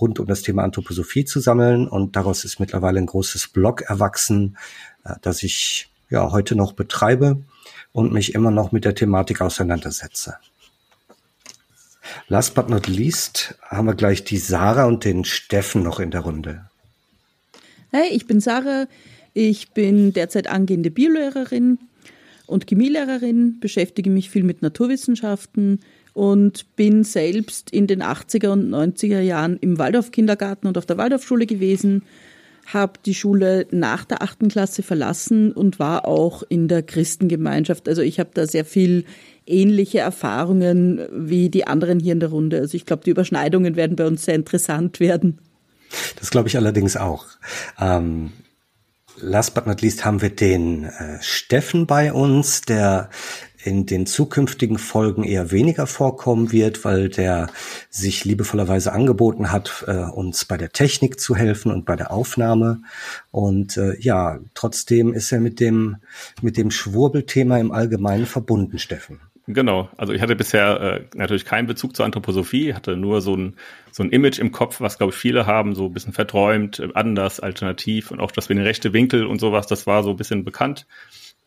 rund 0.00 0.20
um 0.20 0.26
das 0.26 0.42
Thema 0.42 0.62
Anthroposophie 0.62 1.24
zu 1.24 1.40
sammeln 1.40 1.88
und 1.88 2.16
daraus 2.16 2.44
ist 2.44 2.60
mittlerweile 2.60 2.98
ein 2.98 3.06
großes 3.06 3.48
Blog 3.48 3.82
erwachsen, 3.82 4.56
äh, 5.04 5.14
das 5.22 5.42
ich 5.42 5.90
ja 6.10 6.30
heute 6.30 6.54
noch 6.54 6.72
betreibe 6.72 7.42
und 7.92 8.12
mich 8.12 8.34
immer 8.34 8.50
noch 8.50 8.72
mit 8.72 8.84
der 8.84 8.94
Thematik 8.94 9.40
auseinandersetze. 9.40 10.36
Last 12.28 12.54
but 12.54 12.68
not 12.68 12.88
least 12.88 13.54
haben 13.62 13.86
wir 13.86 13.94
gleich 13.94 14.24
die 14.24 14.38
Sarah 14.38 14.84
und 14.84 15.04
den 15.04 15.24
Steffen 15.24 15.82
noch 15.82 16.00
in 16.00 16.10
der 16.10 16.20
Runde. 16.20 16.68
Hey, 17.94 18.08
ich 18.10 18.26
bin 18.26 18.40
Sarah. 18.40 18.86
Ich 19.34 19.72
bin 19.72 20.14
derzeit 20.14 20.46
angehende 20.46 20.90
Biolehrerin 20.90 21.78
und 22.46 22.66
Chemielehrerin, 22.66 23.60
beschäftige 23.60 24.08
mich 24.08 24.30
viel 24.30 24.44
mit 24.44 24.62
Naturwissenschaften 24.62 25.80
und 26.14 26.74
bin 26.74 27.04
selbst 27.04 27.70
in 27.70 27.86
den 27.86 28.02
80er 28.02 28.48
und 28.48 28.70
90er 28.70 29.20
Jahren 29.20 29.58
im 29.58 29.76
Waldorf-Kindergarten 29.76 30.68
und 30.68 30.78
auf 30.78 30.86
der 30.86 30.96
Waldorfschule 30.96 31.44
gewesen, 31.44 32.04
habe 32.64 32.94
die 33.04 33.12
Schule 33.12 33.66
nach 33.72 34.06
der 34.06 34.22
achten 34.22 34.48
Klasse 34.48 34.82
verlassen 34.82 35.52
und 35.52 35.78
war 35.78 36.08
auch 36.08 36.42
in 36.48 36.68
der 36.68 36.82
Christengemeinschaft. 36.82 37.90
Also 37.90 38.00
ich 38.00 38.18
habe 38.18 38.30
da 38.32 38.46
sehr 38.46 38.64
viel 38.64 39.04
ähnliche 39.46 39.98
Erfahrungen 39.98 41.02
wie 41.12 41.50
die 41.50 41.66
anderen 41.66 42.00
hier 42.00 42.14
in 42.14 42.20
der 42.20 42.30
Runde. 42.30 42.56
Also 42.60 42.74
ich 42.74 42.86
glaube, 42.86 43.04
die 43.04 43.10
Überschneidungen 43.10 43.76
werden 43.76 43.96
bei 43.96 44.06
uns 44.06 44.24
sehr 44.24 44.34
interessant 44.34 44.98
werden. 44.98 45.40
Das 46.18 46.30
glaube 46.30 46.48
ich 46.48 46.56
allerdings 46.56 46.96
auch. 46.96 47.26
Ähm, 47.78 48.32
last 49.16 49.54
but 49.54 49.66
not 49.66 49.80
least 49.80 50.04
haben 50.04 50.22
wir 50.22 50.30
den 50.30 50.84
äh, 50.84 51.18
Steffen 51.20 51.86
bei 51.86 52.12
uns, 52.12 52.62
der 52.62 53.10
in 53.64 53.86
den 53.86 54.06
zukünftigen 54.06 54.78
Folgen 54.78 55.24
eher 55.24 55.50
weniger 55.50 55.86
vorkommen 55.86 56.52
wird, 56.52 56.84
weil 56.84 57.08
der 57.08 57.48
sich 57.90 58.24
liebevollerweise 58.24 58.92
angeboten 58.92 59.52
hat, 59.52 59.84
äh, 59.86 59.98
uns 59.98 60.44
bei 60.44 60.56
der 60.56 60.70
Technik 60.70 61.20
zu 61.20 61.36
helfen 61.36 61.70
und 61.70 61.84
bei 61.84 61.96
der 61.96 62.10
Aufnahme. 62.10 62.82
Und 63.30 63.76
äh, 63.76 63.96
ja, 64.00 64.40
trotzdem 64.54 65.12
ist 65.12 65.30
er 65.32 65.40
mit 65.40 65.60
dem, 65.60 65.98
mit 66.40 66.56
dem 66.56 66.70
Schwurbelthema 66.70 67.58
im 67.58 67.72
Allgemeinen 67.72 68.26
verbunden, 68.26 68.78
Steffen. 68.78 69.20
Genau, 69.48 69.90
also 69.96 70.12
ich 70.12 70.22
hatte 70.22 70.36
bisher 70.36 70.80
äh, 70.80 71.04
natürlich 71.16 71.44
keinen 71.44 71.66
Bezug 71.66 71.96
zur 71.96 72.04
Anthroposophie, 72.04 72.74
hatte 72.74 72.96
nur 72.96 73.20
so 73.20 73.36
ein, 73.36 73.56
so 73.90 74.04
ein 74.04 74.10
Image 74.10 74.38
im 74.38 74.52
Kopf, 74.52 74.80
was 74.80 74.98
glaube 74.98 75.12
ich 75.12 75.18
viele 75.18 75.46
haben, 75.46 75.74
so 75.74 75.86
ein 75.86 75.92
bisschen 75.92 76.12
verträumt, 76.12 76.78
äh, 76.78 76.88
anders, 76.94 77.40
alternativ 77.40 78.12
und 78.12 78.20
auch 78.20 78.30
das 78.30 78.48
mit 78.48 78.58
den 78.58 78.64
rechten 78.64 78.92
Winkel 78.92 79.26
und 79.26 79.40
sowas, 79.40 79.66
das 79.66 79.86
war 79.88 80.04
so 80.04 80.10
ein 80.10 80.16
bisschen 80.16 80.44
bekannt. 80.44 80.86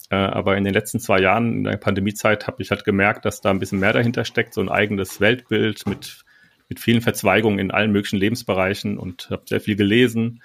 Äh, 0.10 0.16
aber 0.16 0.58
in 0.58 0.66
den 0.66 0.74
letzten 0.74 1.00
zwei 1.00 1.22
Jahren 1.22 1.60
in 1.60 1.64
der 1.64 1.78
Pandemiezeit 1.78 2.48
habe 2.48 2.62
ich 2.62 2.70
halt 2.70 2.84
gemerkt, 2.84 3.24
dass 3.24 3.40
da 3.40 3.50
ein 3.50 3.60
bisschen 3.60 3.80
mehr 3.80 3.94
dahinter 3.94 4.26
steckt, 4.26 4.54
so 4.54 4.60
ein 4.60 4.70
eigenes 4.70 5.22
Weltbild 5.22 5.88
mit, 5.88 6.26
mit 6.68 6.82
vielen 6.82 7.02
Verzweigungen 7.02 7.60
in 7.60 7.72
allen 7.72 7.94
möglichen 7.94 8.18
Lebensbereichen 8.18 8.98
und 8.98 9.30
habe 9.32 9.44
sehr 9.46 9.62
viel 9.62 9.78
gelesen, 9.78 10.42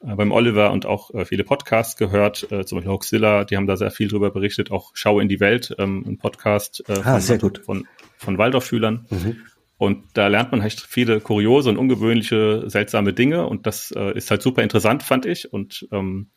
beim 0.00 0.30
Oliver 0.30 0.72
und 0.72 0.86
auch 0.86 1.12
äh, 1.14 1.24
viele 1.24 1.44
Podcasts 1.44 1.96
gehört, 1.96 2.50
äh, 2.52 2.64
zum 2.64 2.78
Beispiel 2.78 2.92
Hoaxilla, 2.92 3.44
die 3.44 3.56
haben 3.56 3.66
da 3.66 3.76
sehr 3.76 3.90
viel 3.90 4.08
drüber 4.08 4.30
berichtet, 4.30 4.70
auch 4.70 4.92
Schau 4.94 5.20
in 5.20 5.28
die 5.28 5.40
Welt, 5.40 5.74
ähm, 5.78 6.04
ein 6.06 6.18
Podcast 6.18 6.84
äh, 6.88 7.00
ah, 7.02 7.18
von, 7.18 7.38
gut. 7.38 7.58
von, 7.64 7.88
von 8.18 8.38
Waldorfschülern. 8.38 9.06
Mhm. 9.10 9.36
Und 9.78 10.04
da 10.14 10.28
lernt 10.28 10.52
man 10.52 10.62
halt 10.62 10.80
viele 10.80 11.20
kuriose 11.20 11.68
und 11.68 11.76
ungewöhnliche, 11.76 12.64
seltsame 12.66 13.12
Dinge 13.12 13.46
und 13.46 13.66
das 13.66 13.90
äh, 13.90 14.16
ist 14.16 14.30
halt 14.30 14.42
super 14.42 14.62
interessant, 14.62 15.02
fand 15.02 15.26
ich. 15.26 15.52
Und 15.52 15.86
ähm, 15.92 16.28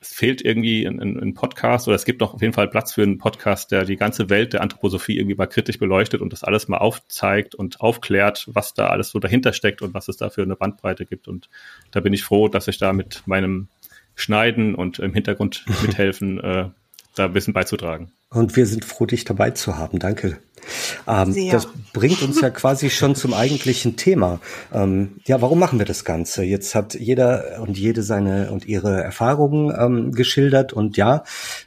es 0.00 0.14
fehlt 0.14 0.42
irgendwie 0.42 0.86
ein, 0.86 1.00
ein, 1.00 1.34
Podcast 1.34 1.88
oder 1.88 1.96
es 1.96 2.04
gibt 2.04 2.22
doch 2.22 2.34
auf 2.34 2.40
jeden 2.40 2.52
Fall 2.52 2.68
Platz 2.68 2.92
für 2.92 3.02
einen 3.02 3.18
Podcast, 3.18 3.72
der 3.72 3.84
die 3.84 3.96
ganze 3.96 4.30
Welt 4.30 4.52
der 4.52 4.62
Anthroposophie 4.62 5.16
irgendwie 5.18 5.34
mal 5.34 5.46
kritisch 5.46 5.78
beleuchtet 5.78 6.20
und 6.20 6.32
das 6.32 6.44
alles 6.44 6.68
mal 6.68 6.78
aufzeigt 6.78 7.56
und 7.56 7.80
aufklärt, 7.80 8.46
was 8.52 8.74
da 8.74 8.88
alles 8.88 9.10
so 9.10 9.18
dahinter 9.18 9.52
steckt 9.52 9.82
und 9.82 9.94
was 9.94 10.06
es 10.06 10.16
da 10.16 10.30
für 10.30 10.42
eine 10.42 10.54
Bandbreite 10.54 11.04
gibt. 11.04 11.26
Und 11.26 11.48
da 11.90 11.98
bin 11.98 12.12
ich 12.12 12.22
froh, 12.22 12.48
dass 12.48 12.68
ich 12.68 12.78
da 12.78 12.92
mit 12.92 13.22
meinem 13.26 13.68
Schneiden 14.14 14.76
und 14.76 15.00
im 15.00 15.14
Hintergrund 15.14 15.64
mithelfen, 15.82 16.38
äh, 16.38 16.68
da 17.18 17.26
ein 17.26 17.32
bisschen 17.32 17.54
beizutragen. 17.54 18.12
Und 18.30 18.56
wir 18.56 18.66
sind 18.66 18.84
froh, 18.84 19.06
dich 19.06 19.24
dabei 19.24 19.50
zu 19.50 19.76
haben. 19.76 19.98
Danke. 19.98 20.38
Ähm, 21.06 21.34
das 21.50 21.68
bringt 21.92 22.22
uns 22.22 22.40
ja 22.40 22.50
quasi 22.50 22.90
schon 22.90 23.14
zum 23.14 23.32
eigentlichen 23.34 23.96
Thema. 23.96 24.40
Ähm, 24.72 25.20
ja, 25.26 25.40
warum 25.40 25.58
machen 25.58 25.78
wir 25.78 25.86
das 25.86 26.04
Ganze? 26.04 26.44
Jetzt 26.44 26.74
hat 26.74 26.94
jeder 26.94 27.60
und 27.60 27.78
jede 27.78 28.02
seine 28.02 28.50
und 28.50 28.66
ihre 28.66 29.02
Erfahrungen 29.02 29.74
ähm, 29.78 30.12
geschildert 30.12 30.72
und 30.72 30.96
ja, 30.96 31.24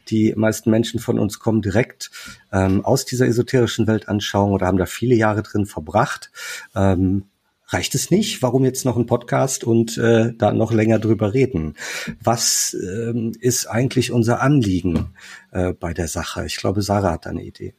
die 0.10 0.34
meisten 0.36 0.70
Menschen 0.70 1.00
von 1.00 1.20
uns 1.20 1.39
kommen 1.39 1.62
direkt 1.62 2.12
ähm, 2.51 2.86
aus 2.86 3.05
dieser 3.05 3.27
esoterischen 3.27 3.88
Weltanschauung 3.88 4.51
oder 4.51 4.67
haben 4.67 4.77
da 4.77 4.86
viele 4.86 5.15
Jahre 5.15 5.41
drin 5.41 5.65
verbracht. 5.65 6.31
Ähm, 6.75 7.25
reicht 7.72 7.96
es 7.96 8.12
nicht? 8.12 8.42
Warum 8.42 8.66
jetzt 8.66 8.86
noch 8.86 8.98
ein 8.98 9.06
Podcast 9.06 9.63
und 9.63 9.98
äh, 9.98 10.34
da 10.38 10.51
noch 10.51 10.72
länger 10.72 11.00
drüber 11.00 11.34
reden? 11.34 11.75
Was 12.24 12.75
ähm, 12.75 13.34
ist 13.40 13.66
eigentlich 13.66 14.12
unser 14.12 14.42
Anliegen 14.42 15.13
äh, 15.51 15.74
bei 15.74 15.94
der 15.94 16.08
Sache? 16.08 16.46
Ich 16.46 16.58
glaube, 16.58 16.82
Sarah 16.82 17.13
hat 17.13 17.28
eine 17.28 17.44
Idee. 17.44 17.74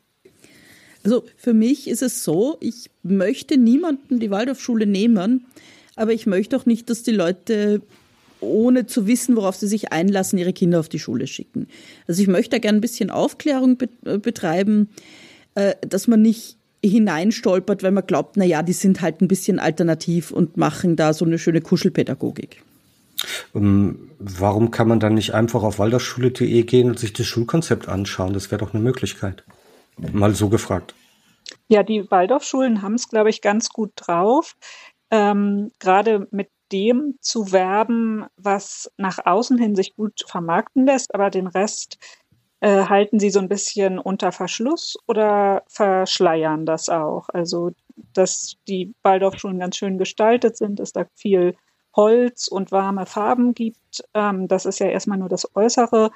Also 1.05 1.25
für 1.37 1.53
mich 1.53 1.89
ist 1.89 2.03
es 2.03 2.25
so, 2.25 2.57
ich 2.61 2.91
möchte 3.03 3.59
niemanden 3.59 4.21
die 4.21 4.31
Waldorfschule 4.31 4.87
nehmen, 4.87 5.47
aber 5.97 6.13
ich 6.13 6.27
möchte 6.27 6.57
auch 6.57 6.67
nicht, 6.67 6.89
dass 6.91 7.03
die 7.03 7.11
Leute 7.11 7.83
ohne 8.41 8.87
zu 8.87 9.07
wissen, 9.07 9.37
worauf 9.37 9.57
sie 9.57 9.69
sich 9.69 9.93
einlassen, 9.93 10.39
ihre 10.39 10.53
Kinder 10.53 10.81
auf 10.81 10.89
die 10.89 10.99
Schule 10.99 11.27
schicken. 11.27 11.69
Also 12.07 12.23
ich 12.23 12.29
möchte 12.29 12.51
da 12.51 12.59
gerne 12.59 12.79
ein 12.79 12.83
bisschen 12.83 13.11
Aufklärung 13.11 13.79
äh, 14.05 14.19
betreiben, 14.19 14.91
äh, 15.55 15.75
dass 15.87 16.09
man 16.09 16.23
nicht 16.23 16.57
hineinstolpert, 16.85 17.83
wenn 17.83 17.95
man 17.95 18.07
glaubt, 18.07 18.37
na 18.37 18.45
ja, 18.45 18.63
die 18.63 18.73
sind 18.73 19.01
halt 19.01 19.21
ein 19.21 19.29
bisschen 19.29 19.59
alternativ 19.59 20.31
und 20.31 20.57
machen 20.57 20.97
da 20.97 21.13
so 21.13 21.25
eine 21.25 21.39
schöne 21.39 21.61
Kuschelpädagogik. 21.61 22.63
Ähm, 23.55 24.11
warum 24.19 24.71
kann 24.71 24.89
man 24.89 25.01
dann 25.01 25.15
nicht 25.15 25.35
einfach 25.35 25.63
auf 25.63 25.79
waldorfschule.de 25.79 26.63
gehen 26.65 26.89
und 26.89 26.99
sich 26.99 27.13
das 27.13 27.27
Schulkonzept 27.27 27.89
anschauen? 27.89 28.33
Das 28.33 28.51
wäre 28.51 28.59
doch 28.59 28.75
eine 28.75 28.83
Möglichkeit. 28.83 29.45
Mal 29.97 30.35
so 30.35 30.49
gefragt. 30.49 30.95
Ja, 31.69 31.83
die 31.83 32.11
Waldorfschulen 32.11 32.83
haben 32.83 32.95
es, 32.95 33.09
glaube 33.09 33.31
ich, 33.31 33.41
ganz 33.41 33.69
gut 33.69 33.93
drauf. 33.97 34.57
Ähm, 35.11 35.71
Gerade 35.79 36.27
mit 36.31 36.49
dem 36.73 37.17
zu 37.21 37.53
werben, 37.53 38.25
was 38.37 38.91
nach 38.97 39.19
außen 39.25 39.59
hin 39.59 39.77
sich 39.77 39.95
gut 39.95 40.25
vermarkten 40.27 40.87
lässt, 40.87 41.15
aber 41.15 41.31
den 41.31 41.47
Rest 41.47 41.99
äh, 42.63 42.85
halten 42.87 43.19
sie 43.19 43.31
so 43.31 43.41
ein 43.41 43.49
bisschen 43.49 43.99
unter 43.99 44.31
Verschluss 44.31 44.97
oder 45.09 45.65
verschleiern 45.67 46.65
das 46.65 46.89
auch? 46.89 47.29
Also, 47.29 47.73
dass 48.15 48.55
die 48.69 48.95
Waldorfschulen 49.03 49.59
ganz 49.59 49.77
schön 49.77 49.99
gestaltet 49.99 50.57
sind, 50.57 50.79
dass 50.79 50.93
da 50.93 51.07
viel 51.17 51.57
Holz 51.95 52.47
und 52.47 52.71
warme 52.71 53.05
Farben 53.05 53.55
gibt, 53.55 54.05
ähm, 54.15 54.47
das 54.47 54.65
ist 54.65 54.79
ja 54.79 54.87
erstmal 54.87 55.19
nur 55.19 55.29
das 55.29 55.55
Äußere. 55.57 56.13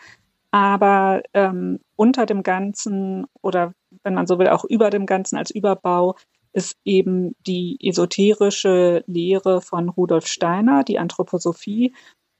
Aber 0.52 1.22
ähm, 1.34 1.80
unter 1.96 2.26
dem 2.26 2.44
Ganzen 2.44 3.26
oder 3.42 3.74
wenn 4.04 4.14
man 4.14 4.28
so 4.28 4.38
will, 4.38 4.48
auch 4.48 4.64
über 4.64 4.90
dem 4.90 5.04
Ganzen 5.04 5.36
als 5.36 5.50
Überbau 5.50 6.14
ist 6.52 6.76
eben 6.84 7.34
die 7.46 7.76
esoterische 7.82 9.02
Lehre 9.06 9.60
von 9.60 9.88
Rudolf 9.88 10.26
Steiner, 10.28 10.84
die 10.84 10.98
Anthroposophie. 10.98 11.92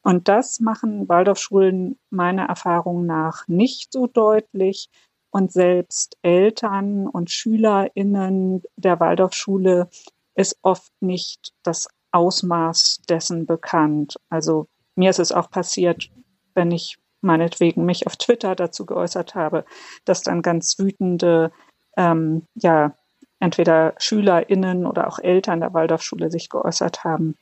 Und 0.07 0.29
das 0.29 0.61
machen 0.61 1.09
Waldorfschulen 1.09 1.99
meiner 2.11 2.45
Erfahrung 2.45 3.07
nach 3.07 3.49
nicht 3.49 3.93
so 3.93 4.07
deutlich. 4.07 4.89
Und 5.31 5.51
selbst 5.51 6.17
Eltern 6.23 7.09
und 7.09 7.29
SchülerInnen 7.29 8.63
der 8.77 9.01
Waldorfschule 9.01 9.89
ist 10.37 10.61
oft 10.63 10.93
nicht 11.01 11.55
das 11.65 11.89
Ausmaß 12.13 13.01
dessen 13.09 13.47
bekannt. 13.47 14.15
Also 14.29 14.69
mir 14.95 15.11
ist 15.11 15.19
es 15.19 15.33
auch 15.33 15.51
passiert, 15.51 16.09
wenn 16.55 16.71
ich 16.71 16.99
meinetwegen 17.21 17.85
mich 17.85 18.07
auf 18.07 18.17
Twitter 18.17 18.55
dazu 18.55 18.87
geäußert 18.87 19.35
habe, 19.35 19.65
dass 20.05 20.23
dann 20.23 20.41
ganz 20.41 20.79
wütende, 20.79 21.51
ähm, 21.97 22.47
ja, 22.55 22.95
entweder 23.41 23.95
SchülerInnen 23.99 24.87
oder 24.87 25.09
auch 25.09 25.19
Eltern 25.19 25.59
der 25.59 25.75
Waldorfschule 25.75 26.31
sich 26.31 26.49
geäußert 26.49 27.03
haben, 27.03 27.37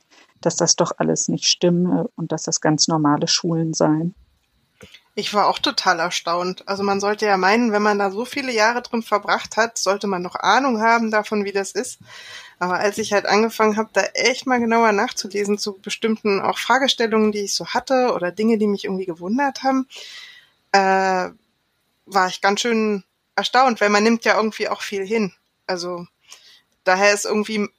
dass 0.45 0.55
das 0.55 0.75
doch 0.75 0.91
alles 0.97 1.27
nicht 1.27 1.45
stimme 1.45 2.09
und 2.15 2.31
dass 2.31 2.43
das 2.43 2.61
ganz 2.61 2.87
normale 2.87 3.27
Schulen 3.27 3.73
seien. 3.73 4.15
Ich 5.17 5.33
war 5.33 5.47
auch 5.47 5.59
total 5.59 5.99
erstaunt. 5.99 6.67
Also 6.67 6.83
man 6.83 6.99
sollte 6.99 7.25
ja 7.25 7.37
meinen, 7.37 7.71
wenn 7.71 7.81
man 7.81 7.97
da 7.97 8.11
so 8.11 8.25
viele 8.25 8.51
Jahre 8.51 8.81
drin 8.81 9.01
verbracht 9.01 9.55
hat, 9.55 9.77
sollte 9.77 10.07
man 10.07 10.21
noch 10.21 10.35
Ahnung 10.35 10.81
haben 10.81 11.09
davon, 11.09 11.45
wie 11.45 11.53
das 11.53 11.71
ist. 11.71 11.99
Aber 12.59 12.79
als 12.79 12.97
ich 12.97 13.13
halt 13.13 13.25
angefangen 13.25 13.77
habe, 13.77 13.89
da 13.93 14.01
echt 14.13 14.45
mal 14.45 14.59
genauer 14.59 14.91
nachzulesen 14.91 15.57
zu 15.57 15.77
bestimmten 15.77 16.41
auch 16.41 16.57
Fragestellungen, 16.57 17.31
die 17.31 17.45
ich 17.45 17.53
so 17.53 17.67
hatte 17.67 18.13
oder 18.13 18.31
Dinge, 18.31 18.57
die 18.57 18.67
mich 18.67 18.83
irgendwie 18.83 19.05
gewundert 19.05 19.63
haben, 19.63 19.87
äh, 20.73 21.29
war 22.05 22.27
ich 22.27 22.41
ganz 22.41 22.59
schön 22.59 23.03
erstaunt, 23.37 23.79
weil 23.79 23.89
man 23.89 24.03
nimmt 24.03 24.25
ja 24.25 24.35
irgendwie 24.35 24.67
auch 24.67 24.81
viel 24.81 25.05
hin. 25.05 25.33
Also 25.65 26.05
daher 26.83 27.13
ist 27.13 27.25
irgendwie 27.25 27.69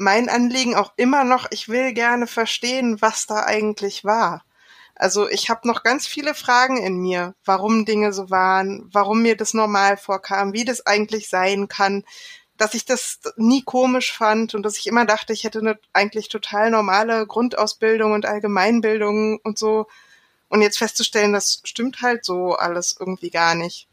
mein 0.00 0.30
Anliegen 0.30 0.74
auch 0.74 0.94
immer 0.96 1.24
noch, 1.24 1.46
ich 1.50 1.68
will 1.68 1.92
gerne 1.92 2.26
verstehen, 2.26 3.02
was 3.02 3.26
da 3.26 3.44
eigentlich 3.44 4.02
war. 4.02 4.42
Also 4.94 5.28
ich 5.28 5.50
habe 5.50 5.68
noch 5.68 5.82
ganz 5.82 6.06
viele 6.06 6.34
Fragen 6.34 6.78
in 6.78 6.96
mir, 6.96 7.34
warum 7.44 7.84
Dinge 7.84 8.14
so 8.14 8.30
waren, 8.30 8.88
warum 8.92 9.20
mir 9.20 9.36
das 9.36 9.52
normal 9.52 9.98
vorkam, 9.98 10.54
wie 10.54 10.64
das 10.64 10.86
eigentlich 10.86 11.28
sein 11.28 11.68
kann, 11.68 12.04
dass 12.56 12.72
ich 12.72 12.86
das 12.86 13.20
nie 13.36 13.62
komisch 13.62 14.12
fand 14.14 14.54
und 14.54 14.62
dass 14.62 14.78
ich 14.78 14.86
immer 14.86 15.04
dachte, 15.04 15.34
ich 15.34 15.44
hätte 15.44 15.58
eine 15.58 15.78
eigentlich 15.92 16.30
total 16.30 16.70
normale 16.70 17.26
Grundausbildung 17.26 18.12
und 18.12 18.24
Allgemeinbildung 18.24 19.38
und 19.42 19.58
so. 19.58 19.86
Und 20.48 20.62
jetzt 20.62 20.78
festzustellen, 20.78 21.34
das 21.34 21.60
stimmt 21.64 22.00
halt 22.00 22.24
so 22.24 22.54
alles 22.54 22.96
irgendwie 22.98 23.30
gar 23.30 23.54
nicht. 23.54 23.86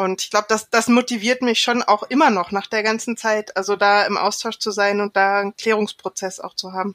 Und 0.00 0.22
ich 0.22 0.30
glaube, 0.30 0.46
das, 0.48 0.70
das 0.70 0.88
motiviert 0.88 1.42
mich 1.42 1.60
schon 1.60 1.82
auch 1.82 2.04
immer 2.04 2.30
noch 2.30 2.52
nach 2.52 2.66
der 2.66 2.82
ganzen 2.82 3.18
Zeit, 3.18 3.56
also 3.56 3.76
da 3.76 4.06
im 4.06 4.16
Austausch 4.16 4.58
zu 4.58 4.70
sein 4.70 5.00
und 5.00 5.14
da 5.14 5.40
einen 5.40 5.56
Klärungsprozess 5.56 6.40
auch 6.40 6.54
zu 6.54 6.72
haben. 6.72 6.94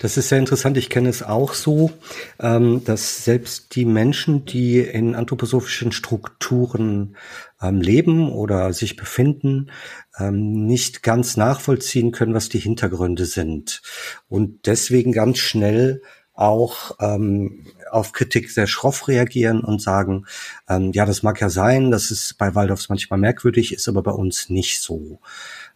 Das 0.00 0.16
ist 0.16 0.28
sehr 0.28 0.38
interessant. 0.38 0.76
Ich 0.76 0.90
kenne 0.90 1.08
es 1.08 1.22
auch 1.22 1.54
so, 1.54 1.90
ähm, 2.38 2.84
dass 2.84 3.24
selbst 3.24 3.74
die 3.74 3.84
Menschen, 3.84 4.44
die 4.44 4.78
in 4.80 5.14
anthroposophischen 5.14 5.92
Strukturen 5.92 7.16
ähm, 7.60 7.80
leben 7.80 8.30
oder 8.30 8.72
sich 8.72 8.96
befinden, 8.96 9.70
ähm, 10.18 10.66
nicht 10.66 11.02
ganz 11.02 11.36
nachvollziehen 11.36 12.12
können, 12.12 12.34
was 12.34 12.48
die 12.48 12.58
Hintergründe 12.58 13.24
sind. 13.24 13.82
Und 14.28 14.66
deswegen 14.66 15.12
ganz 15.12 15.38
schnell 15.38 16.02
auch 16.34 16.96
ähm, 17.00 17.66
auf 17.90 18.12
Kritik 18.12 18.50
sehr 18.50 18.66
schroff 18.66 19.08
reagieren 19.08 19.60
und 19.60 19.82
sagen, 19.82 20.26
ähm, 20.68 20.92
ja, 20.92 21.04
das 21.04 21.22
mag 21.22 21.40
ja 21.40 21.50
sein, 21.50 21.90
dass 21.90 22.10
es 22.10 22.34
bei 22.34 22.54
Waldorfs 22.54 22.88
manchmal 22.88 23.18
merkwürdig 23.18 23.72
ist, 23.72 23.88
aber 23.88 24.02
bei 24.02 24.12
uns 24.12 24.48
nicht 24.48 24.80
so. 24.80 25.18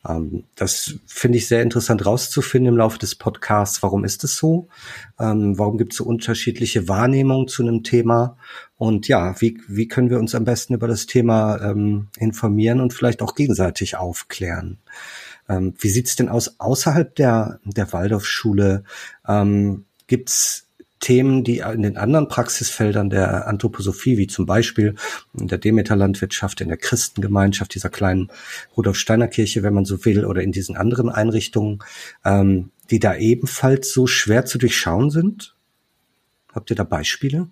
Ähm, 0.09 0.45
das 0.55 0.95
finde 1.07 1.39
ich 1.39 1.49
sehr 1.49 1.63
interessant 1.63 2.07
rauszufinden 2.07 2.73
im 2.73 2.79
Laufe 2.79 2.99
des 2.99 3.15
Podcasts. 3.15 3.83
Warum 3.83 4.05
ist 4.05 4.25
es 4.25 4.37
so? 4.37 4.69
Ähm, 5.19 5.59
warum 5.59 5.79
gibt 5.79 5.93
es 5.93 5.99
so 5.99 6.05
unterschiedliche 6.05 6.89
Wahrnehmungen 6.89 7.49
zu 7.49 7.63
einem 7.63 7.83
Thema? 7.83 8.37
Und 8.79 9.09
ja, 9.09 9.41
wie, 9.41 9.61
wie 9.69 9.89
können 9.89 10.11
wir 10.11 10.19
uns 10.19 10.35
am 10.35 10.45
besten 10.45 10.75
über 10.75 10.89
das 10.89 11.07
Thema 11.07 11.61
ähm, 11.63 12.09
informieren 12.19 12.81
und 12.81 12.93
vielleicht 12.93 13.23
auch 13.23 13.35
gegenseitig 13.35 13.97
aufklären? 13.97 14.79
Ähm, 15.49 15.75
wie 15.79 15.89
sieht's 15.89 16.17
denn 16.17 16.29
aus 16.29 16.59
außerhalb 16.59 17.15
der, 17.15 17.61
der 17.65 17.93
Waldorfschule? 17.93 18.85
Ähm, 19.27 19.86
gibt's 20.07 20.67
Themen, 21.01 21.45
die 21.45 21.59
in 21.59 21.83
den 21.83 21.99
anderen 21.99 22.27
Praxisfeldern 22.27 23.11
der 23.11 23.47
Anthroposophie, 23.47 24.17
wie 24.17 24.27
zum 24.27 24.47
Beispiel 24.47 24.95
in 25.39 25.47
der 25.47 25.59
Demeter-Landwirtschaft, 25.59 26.61
in 26.63 26.69
der 26.69 26.79
Christengemeinschaft, 26.79 27.75
dieser 27.75 27.91
kleinen 27.91 28.31
Rudolf-Steiner-Kirche, 28.77 29.63
wenn 29.63 29.75
man 29.75 29.85
so 29.85 30.05
will, 30.05 30.25
oder 30.25 30.43
in 30.43 30.53
diesen 30.53 30.77
anderen 30.77 31.11
Einrichtungen, 31.11 31.81
ähm, 32.25 32.71
die 32.91 32.99
da 32.99 33.15
ebenfalls 33.15 33.93
so 33.93 34.07
schwer 34.07 34.47
zu 34.47 34.59
durchschauen 34.59 35.11
sind? 35.11 35.55
Habt 36.53 36.71
ihr 36.71 36.77
da 36.77 36.85
Beispiele? 36.85 37.49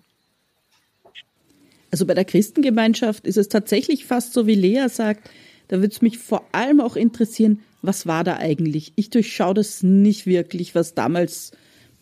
Also 1.91 2.05
bei 2.05 2.15
der 2.15 2.25
Christengemeinschaft 2.25 3.27
ist 3.27 3.37
es 3.37 3.47
tatsächlich 3.47 4.05
fast 4.05 4.33
so, 4.33 4.47
wie 4.47 4.55
Lea 4.55 4.87
sagt, 4.89 5.29
da 5.67 5.77
würde 5.77 5.93
es 5.93 6.01
mich 6.01 6.17
vor 6.17 6.45
allem 6.51 6.81
auch 6.81 6.95
interessieren, 6.95 7.61
was 7.81 8.07
war 8.07 8.23
da 8.23 8.37
eigentlich? 8.37 8.93
Ich 8.95 9.11
durchschaue 9.11 9.53
das 9.53 9.83
nicht 9.83 10.25
wirklich, 10.25 10.73
was 10.73 10.95
damals 10.95 11.51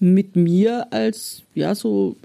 mit 0.04 0.36
mir 0.36 0.88
als, 0.92 1.44
ja, 1.54 1.74
so 1.76 2.18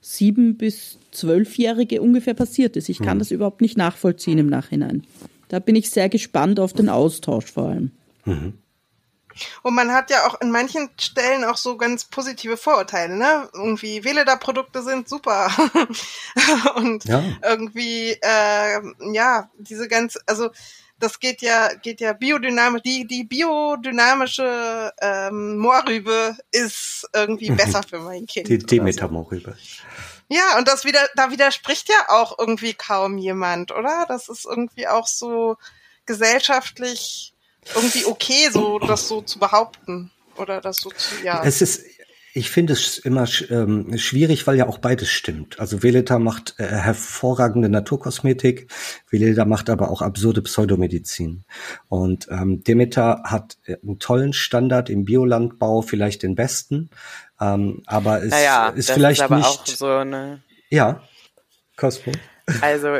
sieben- 0.00 0.56
bis 0.56 0.98
zwölfjährige 1.10 2.00
ungefähr 2.00 2.34
passiert 2.34 2.76
ist. 2.76 2.88
Ich 2.88 3.00
kann 3.00 3.16
mhm. 3.16 3.18
das 3.18 3.30
überhaupt 3.32 3.60
nicht 3.60 3.76
nachvollziehen 3.76 4.38
im 4.38 4.46
Nachhinein. 4.46 5.02
Da 5.48 5.58
bin 5.58 5.74
ich 5.74 5.90
sehr 5.90 6.08
gespannt 6.08 6.60
auf 6.60 6.72
den 6.72 6.88
Austausch 6.88 7.50
vor 7.50 7.68
allem. 7.70 7.90
Mhm. 8.24 8.54
Und 9.62 9.74
man 9.74 9.92
hat 9.92 10.10
ja 10.10 10.26
auch 10.26 10.40
in 10.40 10.50
manchen 10.50 10.88
Stellen 10.98 11.44
auch 11.44 11.56
so 11.58 11.76
ganz 11.76 12.04
positive 12.04 12.56
Vorurteile, 12.56 13.16
ne? 13.16 13.48
Irgendwie 13.52 14.02
Veleda-Produkte 14.02 14.82
sind 14.82 15.08
super. 15.08 15.50
und 16.76 17.04
ja. 17.04 17.22
irgendwie, 17.42 18.16
äh, 18.22 18.80
ja, 19.12 19.50
diese 19.58 19.88
ganz, 19.88 20.18
also 20.26 20.50
das 20.98 21.20
geht 21.20 21.42
ja, 21.42 21.74
geht 21.74 22.00
ja 22.00 22.12
biodynamisch, 22.12 22.82
die, 22.82 23.06
die 23.06 23.24
biodynamische 23.24 24.92
ähm, 25.00 25.58
Moorrübe 25.58 26.36
ist 26.50 27.06
irgendwie 27.14 27.50
mhm. 27.50 27.56
besser 27.56 27.82
für 27.82 27.98
mein 28.00 28.26
Kind. 28.26 28.48
Die 28.48 28.58
Demeter-Moorrübe. 28.58 29.56
Ja, 30.28 30.58
und 30.58 30.66
das 30.66 30.84
wieder, 30.84 31.00
da 31.14 31.30
widerspricht 31.30 31.88
ja 31.88 32.06
auch 32.08 32.38
irgendwie 32.38 32.74
kaum 32.74 33.18
jemand, 33.18 33.72
oder? 33.72 34.06
Das 34.08 34.28
ist 34.28 34.44
irgendwie 34.44 34.88
auch 34.88 35.06
so 35.06 35.56
gesellschaftlich 36.04 37.34
irgendwie 37.74 38.06
okay, 38.06 38.48
so 38.50 38.78
das 38.78 39.08
so 39.08 39.22
zu 39.22 39.38
behaupten. 39.38 40.10
Oder 40.36 40.60
das 40.60 40.78
so 40.78 40.90
zu, 40.90 41.22
ja. 41.22 41.42
Es 41.44 41.62
ist, 41.62 41.82
ich 42.36 42.50
finde 42.50 42.74
es 42.74 42.98
immer 42.98 43.26
ähm, 43.48 43.96
schwierig, 43.96 44.46
weil 44.46 44.58
ja 44.58 44.68
auch 44.68 44.76
beides 44.76 45.08
stimmt. 45.08 45.58
Also 45.58 45.82
Veleta 45.82 46.18
macht 46.18 46.56
äh, 46.58 46.66
hervorragende 46.66 47.70
Naturkosmetik, 47.70 48.70
Veleta 49.08 49.46
macht 49.46 49.70
aber 49.70 49.90
auch 49.90 50.02
absurde 50.02 50.42
Pseudomedizin. 50.42 51.44
Und 51.88 52.28
ähm, 52.30 52.62
Demeter 52.62 53.22
hat 53.24 53.56
äh, 53.64 53.78
einen 53.82 54.00
tollen 54.00 54.34
Standard 54.34 54.90
im 54.90 55.06
Biolandbau, 55.06 55.80
vielleicht 55.80 56.24
den 56.24 56.34
besten, 56.34 56.90
ähm, 57.40 57.82
aber 57.86 58.22
es 58.22 58.32
naja, 58.32 58.68
ist 58.68 58.90
vielleicht 58.90 59.22
ist 59.22 59.24
aber 59.24 59.36
nicht. 59.36 59.46
Auch 59.46 59.66
so 59.66 59.88
eine 59.88 60.42
ja, 60.68 61.00
Cosmo. 61.78 62.12
Also 62.60 62.98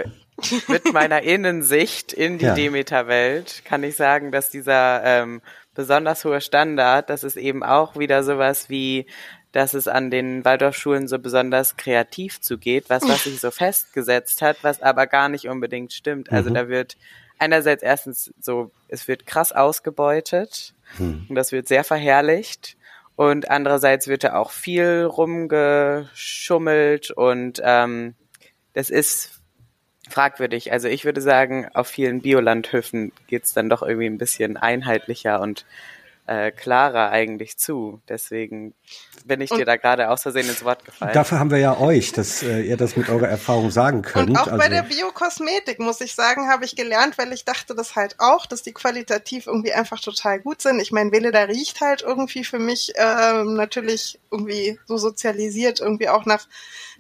mit 0.68 0.94
meiner 0.94 1.22
Innensicht 1.24 2.14
in 2.14 2.38
die 2.38 2.46
ja. 2.46 2.54
Demeter-Welt 2.54 3.66
kann 3.66 3.82
ich 3.82 3.96
sagen, 3.96 4.32
dass 4.32 4.48
dieser 4.48 5.04
ähm, 5.04 5.42
besonders 5.76 6.24
hoher 6.24 6.40
Standard, 6.40 7.08
das 7.10 7.22
ist 7.22 7.36
eben 7.36 7.62
auch 7.62 7.96
wieder 7.96 8.24
sowas 8.24 8.68
wie, 8.68 9.06
dass 9.52 9.74
es 9.74 9.86
an 9.88 10.10
den 10.10 10.44
Waldorfschulen 10.44 11.08
so 11.08 11.18
besonders 11.18 11.76
kreativ 11.76 12.40
zugeht, 12.40 12.86
was, 12.88 13.02
was 13.08 13.24
sich 13.24 13.40
so 13.40 13.50
festgesetzt 13.50 14.40
hat, 14.42 14.58
was 14.62 14.80
aber 14.82 15.06
gar 15.06 15.28
nicht 15.28 15.48
unbedingt 15.48 15.92
stimmt. 15.92 16.32
Also 16.32 16.50
mhm. 16.50 16.54
da 16.54 16.68
wird 16.68 16.96
einerseits 17.38 17.82
erstens 17.82 18.32
so, 18.40 18.70
es 18.88 19.08
wird 19.08 19.26
krass 19.26 19.52
ausgebeutet 19.52 20.74
mhm. 20.98 21.26
und 21.28 21.34
das 21.36 21.52
wird 21.52 21.68
sehr 21.68 21.84
verherrlicht. 21.84 22.76
Und 23.14 23.50
andererseits 23.50 24.08
wird 24.08 24.24
da 24.24 24.34
auch 24.34 24.50
viel 24.50 25.04
rumgeschummelt 25.04 27.12
und 27.12 27.62
ähm, 27.64 28.14
das 28.74 28.90
ist 28.90 29.35
fragwürdig. 30.08 30.72
Also 30.72 30.88
ich 30.88 31.04
würde 31.04 31.20
sagen, 31.20 31.68
auf 31.74 31.88
vielen 31.88 32.22
Biolandhöfen 32.22 33.12
geht's 33.26 33.52
dann 33.52 33.68
doch 33.68 33.82
irgendwie 33.82 34.06
ein 34.06 34.18
bisschen 34.18 34.56
einheitlicher 34.56 35.40
und 35.40 35.64
äh, 36.26 36.50
klarer 36.50 37.10
eigentlich 37.10 37.56
zu. 37.56 38.00
Deswegen 38.08 38.74
bin 39.24 39.40
ich 39.40 39.50
und 39.50 39.58
dir 39.58 39.64
da 39.64 39.76
gerade 39.76 40.10
aus 40.10 40.22
Versehen 40.22 40.48
ins 40.48 40.64
Wort 40.64 40.84
gefallen. 40.84 41.12
Dafür 41.14 41.38
haben 41.38 41.50
wir 41.50 41.58
ja 41.58 41.78
euch, 41.78 42.12
dass 42.12 42.42
äh, 42.42 42.62
ihr 42.62 42.76
das 42.76 42.96
mit 42.96 43.08
eurer 43.08 43.28
Erfahrung 43.28 43.70
sagen 43.70 44.02
könnt. 44.02 44.30
Und 44.30 44.36
auch 44.36 44.46
also 44.46 44.58
bei 44.58 44.68
der 44.68 44.82
Biokosmetik, 44.82 45.78
muss 45.78 46.00
ich 46.00 46.14
sagen, 46.14 46.48
habe 46.48 46.64
ich 46.64 46.74
gelernt, 46.74 47.16
weil 47.18 47.32
ich 47.32 47.44
dachte 47.44 47.74
das 47.74 47.94
halt 47.94 48.16
auch, 48.18 48.46
dass 48.46 48.62
die 48.62 48.72
qualitativ 48.72 49.46
irgendwie 49.46 49.72
einfach 49.72 50.00
total 50.00 50.40
gut 50.40 50.62
sind. 50.62 50.80
Ich 50.80 50.92
meine, 50.92 51.12
Wille, 51.12 51.30
da 51.30 51.44
riecht 51.44 51.80
halt 51.80 52.02
irgendwie 52.02 52.44
für 52.44 52.58
mich 52.58 52.92
äh, 52.96 53.44
natürlich 53.44 54.18
irgendwie 54.30 54.78
so 54.86 54.96
sozialisiert, 54.96 55.80
irgendwie 55.80 56.08
auch 56.08 56.26
nach 56.26 56.46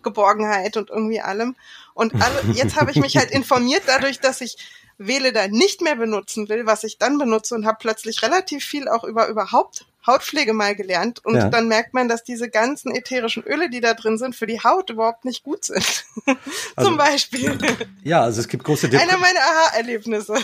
Geborgenheit 0.02 0.76
und 0.76 0.90
irgendwie 0.90 1.20
allem. 1.20 1.56
Und 1.94 2.14
alle, 2.14 2.52
jetzt 2.52 2.76
habe 2.76 2.92
ich 2.92 2.98
mich 2.98 3.16
halt 3.16 3.30
informiert 3.32 3.82
dadurch, 3.86 4.20
dass 4.20 4.40
ich 4.40 4.56
Wähle 4.98 5.32
da 5.32 5.48
nicht 5.48 5.82
mehr 5.82 5.96
benutzen 5.96 6.48
will, 6.48 6.66
was 6.66 6.84
ich 6.84 6.98
dann 6.98 7.18
benutze 7.18 7.54
und 7.54 7.66
habe 7.66 7.78
plötzlich 7.80 8.22
relativ 8.22 8.64
viel 8.64 8.88
auch 8.88 9.04
über 9.04 9.28
überhaupt 9.28 9.86
Hautpflege 10.06 10.52
mal 10.52 10.74
gelernt 10.74 11.24
und 11.24 11.34
ja. 11.34 11.48
dann 11.48 11.68
merkt 11.68 11.94
man, 11.94 12.08
dass 12.08 12.24
diese 12.24 12.48
ganzen 12.48 12.94
ätherischen 12.94 13.42
Öle, 13.42 13.70
die 13.70 13.80
da 13.80 13.94
drin 13.94 14.18
sind, 14.18 14.36
für 14.36 14.46
die 14.46 14.60
Haut 14.60 14.90
überhaupt 14.90 15.24
nicht 15.24 15.42
gut 15.42 15.64
sind. 15.64 16.04
Also, 16.74 16.90
Zum 16.90 16.98
Beispiel. 16.98 17.56
Ja, 18.04 18.22
also 18.22 18.40
es 18.40 18.48
gibt 18.48 18.64
große 18.64 18.88
Diskrepanzen. 18.88 19.16
Einer 19.16 19.20
meiner 19.20 19.40
Aha-Erlebnisse. 19.40 20.34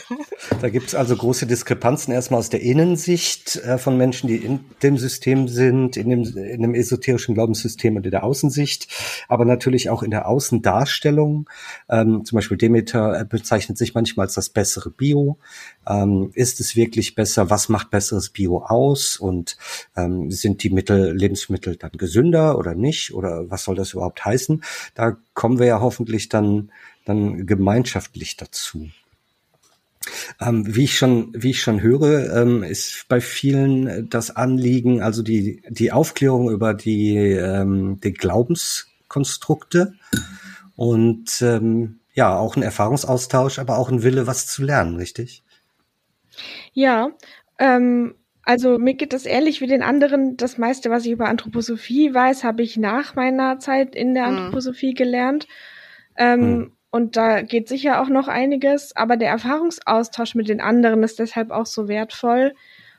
Da 0.60 0.68
gibt 0.70 0.88
es 0.88 0.94
also 0.94 1.16
große 1.16 1.46
Diskrepanzen 1.46 2.14
erstmal 2.14 2.40
aus 2.40 2.48
der 2.48 2.62
Innensicht 2.62 3.56
äh, 3.56 3.78
von 3.78 3.96
Menschen, 3.96 4.28
die 4.28 4.36
in 4.36 4.60
dem 4.82 4.96
System 4.96 5.48
sind, 5.48 5.96
in 5.96 6.08
dem, 6.08 6.22
in 6.22 6.62
dem 6.62 6.74
esoterischen 6.74 7.34
Glaubenssystem 7.34 7.96
und 7.96 8.04
in 8.04 8.10
der 8.10 8.24
Außensicht, 8.24 8.88
aber 9.28 9.44
natürlich 9.44 9.90
auch 9.90 10.02
in 10.02 10.10
der 10.10 10.28
Außendarstellung. 10.28 11.48
Ähm, 11.90 12.24
zum 12.24 12.36
Beispiel 12.36 12.56
Demeter 12.56 13.20
äh, 13.20 13.24
bezeichnet 13.24 13.78
sich 13.78 13.94
manchmal 13.94 14.26
als 14.26 14.34
das 14.34 14.48
bessere 14.48 14.90
Bio. 14.90 15.38
Ähm, 15.86 16.30
ist 16.34 16.60
es 16.60 16.76
wirklich 16.76 17.14
besser? 17.14 17.50
Was 17.50 17.68
macht 17.68 17.90
besseres 17.90 18.30
Bio 18.30 18.58
aus? 18.58 19.16
Und 19.16 19.51
ähm, 19.96 20.30
sind 20.30 20.62
die 20.62 20.70
Mittel, 20.70 21.12
Lebensmittel 21.16 21.76
dann 21.76 21.92
gesünder 21.92 22.58
oder 22.58 22.74
nicht? 22.74 23.14
Oder 23.14 23.50
was 23.50 23.64
soll 23.64 23.74
das 23.74 23.92
überhaupt 23.92 24.24
heißen? 24.24 24.62
Da 24.94 25.16
kommen 25.34 25.58
wir 25.58 25.66
ja 25.66 25.80
hoffentlich 25.80 26.28
dann, 26.28 26.70
dann 27.04 27.46
gemeinschaftlich 27.46 28.36
dazu. 28.36 28.88
Ähm, 30.40 30.74
wie 30.74 30.84
ich 30.84 30.96
schon, 30.96 31.30
wie 31.32 31.50
ich 31.50 31.62
schon 31.62 31.80
höre, 31.80 32.34
ähm, 32.34 32.62
ist 32.62 33.06
bei 33.08 33.20
vielen 33.20 34.08
das 34.10 34.34
Anliegen, 34.34 35.02
also 35.02 35.22
die, 35.22 35.62
die 35.68 35.92
Aufklärung 35.92 36.50
über 36.50 36.74
die, 36.74 37.16
ähm, 37.16 38.00
die 38.00 38.12
Glaubenskonstrukte 38.12 39.94
und 40.76 41.40
ähm, 41.42 42.00
ja, 42.14 42.36
auch 42.36 42.56
ein 42.56 42.62
Erfahrungsaustausch, 42.62 43.58
aber 43.58 43.78
auch 43.78 43.90
ein 43.90 44.02
Wille, 44.02 44.26
was 44.26 44.46
zu 44.46 44.62
lernen, 44.62 44.96
richtig? 44.96 45.42
Ja, 46.72 47.10
ähm, 47.58 48.14
also 48.44 48.78
mir 48.78 48.94
geht 48.94 49.12
das 49.12 49.24
ähnlich 49.24 49.60
wie 49.60 49.66
den 49.66 49.82
anderen. 49.82 50.36
Das 50.36 50.58
meiste, 50.58 50.90
was 50.90 51.04
ich 51.04 51.12
über 51.12 51.28
Anthroposophie 51.28 52.12
weiß, 52.12 52.42
habe 52.42 52.62
ich 52.62 52.76
nach 52.76 53.14
meiner 53.14 53.58
Zeit 53.58 53.94
in 53.94 54.14
der 54.14 54.26
mhm. 54.26 54.36
Anthroposophie 54.36 54.94
gelernt. 54.94 55.46
Ähm, 56.16 56.40
mhm. 56.40 56.72
Und 56.90 57.16
da 57.16 57.42
geht 57.42 57.68
sicher 57.68 58.02
auch 58.02 58.08
noch 58.08 58.28
einiges, 58.28 58.94
aber 58.94 59.16
der 59.16 59.30
Erfahrungsaustausch 59.30 60.34
mit 60.34 60.48
den 60.48 60.60
anderen 60.60 61.02
ist 61.02 61.18
deshalb 61.18 61.50
auch 61.50 61.66
so 61.66 61.88
wertvoll. 61.88 62.54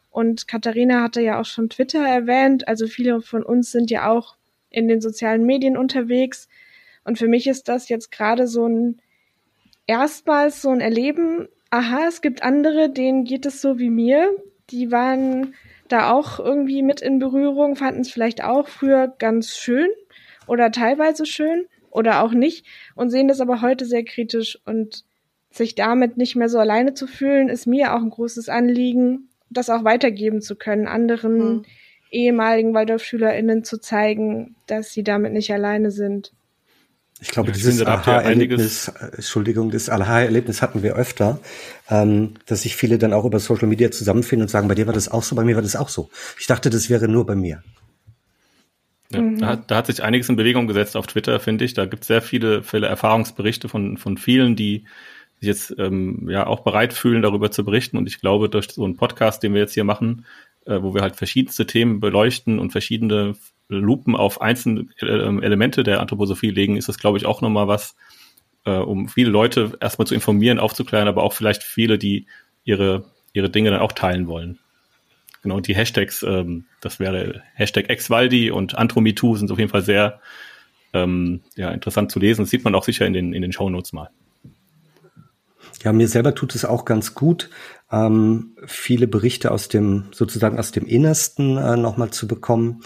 Und 0.10 0.48
Katharina 0.48 1.04
hatte 1.04 1.22
ja 1.22 1.40
auch 1.40 1.46
schon 1.46 1.70
Twitter 1.70 2.08
erwähnt. 2.08 2.68
Also 2.68 2.88
viele 2.88 3.22
von 3.22 3.44
uns 3.44 3.72
sind 3.72 3.92
ja 3.92 4.10
auch 4.10 4.38
in 4.70 4.88
den 4.88 5.02
sozialen 5.02 5.46
Medien 5.46 5.78
unterwegs. 5.78 6.48
Und 7.04 7.18
für 7.18 7.28
mich 7.28 7.48
ist 7.48 7.68
das 7.68 7.90
jetzt 7.90 8.12
gerade 8.12 8.48
so 8.48 8.66
ein 8.68 9.02
erstmals 9.88 10.62
so 10.62 10.70
ein 10.70 10.80
Erleben. 10.80 11.50
Aha, 11.70 12.08
es 12.08 12.22
gibt 12.22 12.44
andere, 12.44 12.90
denen 12.90 13.26
geht 13.26 13.46
es 13.46 13.62
so 13.62 13.78
wie 13.78 13.90
mir 13.90 14.32
die 14.70 14.92
waren 14.92 15.54
da 15.88 16.12
auch 16.12 16.40
irgendwie 16.40 16.82
mit 16.82 17.02
in 17.02 17.20
Berührung, 17.20 17.76
fanden 17.76 18.02
es 18.02 18.12
vielleicht 18.12 18.44
auch 18.44 18.68
früher 18.68 19.14
ganz 19.20 19.58
schön 19.58 19.90
oder 20.48 20.72
teilweise 20.72 21.26
schön 21.26 21.66
oder 21.92 22.24
auch 22.24 22.32
nicht 22.32 22.66
und 22.96 23.10
sehen 23.10 23.28
das 23.28 23.42
aber 23.42 23.62
heute 23.62 23.86
sehr 23.86 24.04
kritisch 24.04 24.60
und 24.66 25.06
sich 25.52 25.76
damit 25.76 26.18
nicht 26.18 26.36
mehr 26.36 26.50
so 26.50 26.58
alleine 26.58 26.94
zu 26.96 27.06
fühlen, 27.06 27.50
ist 27.50 27.68
mir 27.68 27.94
auch 27.94 28.02
ein 28.02 28.10
großes 28.10 28.50
Anliegen, 28.50 29.30
das 29.50 29.70
auch 29.70 29.84
weitergeben 29.84 30.42
zu 30.42 30.56
können, 30.56 30.88
anderen 30.88 31.38
mhm. 31.38 31.66
ehemaligen 32.10 32.74
Waldorfschülerinnen 32.74 33.64
zu 33.64 33.80
zeigen, 33.80 34.56
dass 34.66 34.94
sie 34.94 35.04
damit 35.04 35.34
nicht 35.34 35.54
alleine 35.54 35.92
sind. 35.92 36.34
Ich 37.24 37.30
glaube, 37.30 37.52
ja, 37.52 37.54
dieses 37.54 37.82
Aha-Erlebnis, 37.86 38.90
äh, 38.90 39.16
Entschuldigung, 39.16 39.72
das 39.72 39.90
Aha-Erlebnis 39.90 40.62
hatten 40.62 40.84
wir 40.84 40.96
öfter, 40.96 41.40
ähm, 41.90 42.34
dass 42.48 42.64
sich 42.64 42.76
viele 42.76 42.98
dann 42.98 43.14
auch 43.14 43.24
über 43.24 43.40
Social 43.40 43.70
Media 43.70 43.92
zusammenfinden 43.92 44.44
und 44.44 44.50
sagen, 44.50 44.68
bei 44.68 44.76
dir 44.76 44.88
war 44.88 44.94
das 44.94 45.08
auch 45.08 45.24
so, 45.24 45.34
bei 45.34 45.46
mir 45.46 45.56
war 45.56 45.62
das 45.62 45.78
auch 45.78 45.88
so. 45.88 46.10
Ich 46.38 46.48
dachte, 46.48 46.70
das 46.70 46.90
wäre 46.90 47.08
nur 47.08 47.26
bei 47.26 47.36
mir. 47.36 47.64
Ja, 49.10 49.22
mhm. 49.22 49.38
da, 49.40 49.48
hat, 49.48 49.72
da 49.72 49.78
hat 49.78 49.86
sich 49.86 50.04
einiges 50.04 50.28
in 50.28 50.36
Bewegung 50.36 50.68
gesetzt 50.68 50.98
auf 50.98 51.08
Twitter, 51.08 51.40
finde 51.40 51.64
ich. 51.64 51.74
Da 51.74 51.86
gibt 51.86 52.02
es 52.02 52.08
sehr 52.08 52.22
viele, 52.22 52.62
viele 52.62 52.88
Erfahrungsberichte 52.88 53.70
von, 53.70 53.98
von 53.98 54.18
vielen, 54.18 54.58
die 54.58 54.84
sich 55.40 55.48
jetzt 55.48 55.76
ähm, 55.78 56.28
ja 56.30 56.46
auch 56.46 56.60
bereit 56.60 56.92
fühlen, 56.92 57.22
darüber 57.22 57.52
zu 57.52 57.64
berichten. 57.64 57.96
Und 57.96 58.08
ich 58.08 58.20
glaube, 58.20 58.50
durch 58.50 58.70
so 58.70 58.84
einen 58.84 58.98
Podcast, 58.98 59.44
den 59.44 59.54
wir 59.54 59.62
jetzt 59.62 59.76
hier 59.76 59.86
machen, 59.86 60.26
äh, 60.66 60.82
wo 60.82 60.94
wir 60.94 61.02
halt 61.02 61.16
verschiedenste 61.16 61.66
Themen 61.66 62.00
beleuchten 62.00 62.60
und 62.60 62.72
verschiedene 62.72 63.36
Lupen 63.68 64.16
auf 64.16 64.42
einzelne 64.42 64.88
äh, 65.02 65.06
Elemente 65.06 65.84
der 65.84 66.00
Anthroposophie 66.00 66.52
legen, 66.52 66.78
ist 66.78 66.90
das, 66.90 66.98
glaube 66.98 67.18
ich, 67.18 67.26
auch 67.26 67.42
nochmal 67.42 67.68
was, 67.68 67.96
äh, 68.66 68.72
um 68.72 69.08
viele 69.08 69.30
Leute 69.30 69.78
erstmal 69.80 70.08
zu 70.08 70.14
informieren, 70.14 70.60
aufzuklären, 70.60 71.08
aber 71.08 71.24
auch 71.24 71.34
vielleicht 71.34 71.64
viele, 71.64 71.98
die 71.98 72.28
ihre, 72.64 73.06
ihre 73.34 73.50
Dinge 73.50 73.72
dann 73.72 73.82
auch 73.82 73.92
teilen 73.92 74.28
wollen. 74.28 74.60
Genau, 75.42 75.60
die 75.60 75.76
Hashtags, 75.76 76.24
ähm, 76.24 76.66
das 76.80 77.00
wäre 77.00 77.44
Hashtag 77.54 77.90
Exvaldi 77.90 78.52
und 78.52 78.76
Anthromitu 78.78 79.36
sind 79.36 79.52
auf 79.52 79.60
jeden 79.60 79.72
Fall 79.72 79.82
sehr 79.82 80.22
ähm, 80.94 81.42
ja, 81.56 81.72
interessant 81.72 82.12
zu 82.12 82.20
lesen. 82.20 82.44
Das 82.44 82.50
sieht 82.50 82.64
man 82.64 82.76
auch 82.76 82.86
sicher 82.86 83.06
in 83.06 83.14
den, 83.14 83.34
in 83.34 83.42
den 83.42 83.52
Shownotes 83.52 83.92
mal. 83.92 84.10
Ja, 85.84 85.92
mir 85.92 86.08
selber 86.08 86.34
tut 86.34 86.56
es 86.56 86.64
auch 86.64 86.86
ganz 86.86 87.14
gut, 87.14 87.50
ähm, 87.94 88.58
viele 88.66 89.08
Berichte 89.08 89.52
aus 89.52 89.68
dem, 89.68 90.06
sozusagen 90.12 90.58
aus 90.58 90.72
dem 90.72 90.86
Innersten 90.86 91.58
äh, 91.58 91.78
nochmal 91.78 92.10
zu 92.10 92.28
bekommen. 92.28 92.82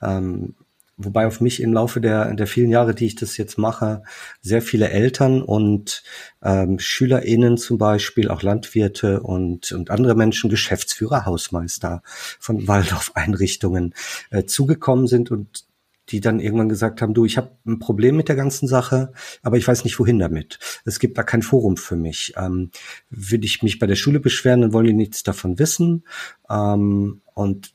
Ähm, 0.00 0.54
wobei 0.96 1.26
auf 1.26 1.40
mich 1.40 1.60
im 1.60 1.72
Laufe 1.72 2.00
der, 2.00 2.32
der 2.34 2.46
vielen 2.46 2.70
Jahre, 2.70 2.94
die 2.94 3.06
ich 3.06 3.16
das 3.16 3.36
jetzt 3.36 3.58
mache, 3.58 4.04
sehr 4.40 4.62
viele 4.62 4.90
Eltern 4.90 5.42
und 5.42 6.04
ähm, 6.42 6.78
SchülerInnen 6.78 7.58
zum 7.58 7.76
Beispiel, 7.76 8.28
auch 8.28 8.42
Landwirte 8.42 9.20
und, 9.20 9.72
und 9.72 9.90
andere 9.90 10.14
Menschen, 10.14 10.48
Geschäftsführer, 10.48 11.26
Hausmeister 11.26 12.02
von 12.04 12.68
Waldorf-Einrichtungen 12.68 13.94
äh, 14.30 14.44
zugekommen 14.44 15.08
sind 15.08 15.32
und 15.32 15.64
die 16.12 16.20
dann 16.20 16.40
irgendwann 16.40 16.68
gesagt 16.68 17.00
haben, 17.00 17.14
du, 17.14 17.24
ich 17.24 17.38
habe 17.38 17.50
ein 17.66 17.78
Problem 17.78 18.16
mit 18.16 18.28
der 18.28 18.36
ganzen 18.36 18.68
Sache, 18.68 19.12
aber 19.42 19.56
ich 19.56 19.66
weiß 19.66 19.82
nicht, 19.84 19.98
wohin 19.98 20.18
damit. 20.18 20.58
Es 20.84 20.98
gibt 20.98 21.16
da 21.16 21.22
kein 21.22 21.42
Forum 21.42 21.76
für 21.76 21.96
mich. 21.96 22.34
Ähm, 22.36 22.70
will 23.08 23.44
ich 23.44 23.62
mich 23.62 23.78
bei 23.78 23.86
der 23.86 23.96
Schule 23.96 24.20
beschweren, 24.20 24.60
dann 24.60 24.72
wollen 24.72 24.86
die 24.86 24.92
nichts 24.92 25.22
davon 25.22 25.58
wissen. 25.58 26.04
Ähm, 26.50 27.22
und 27.34 27.72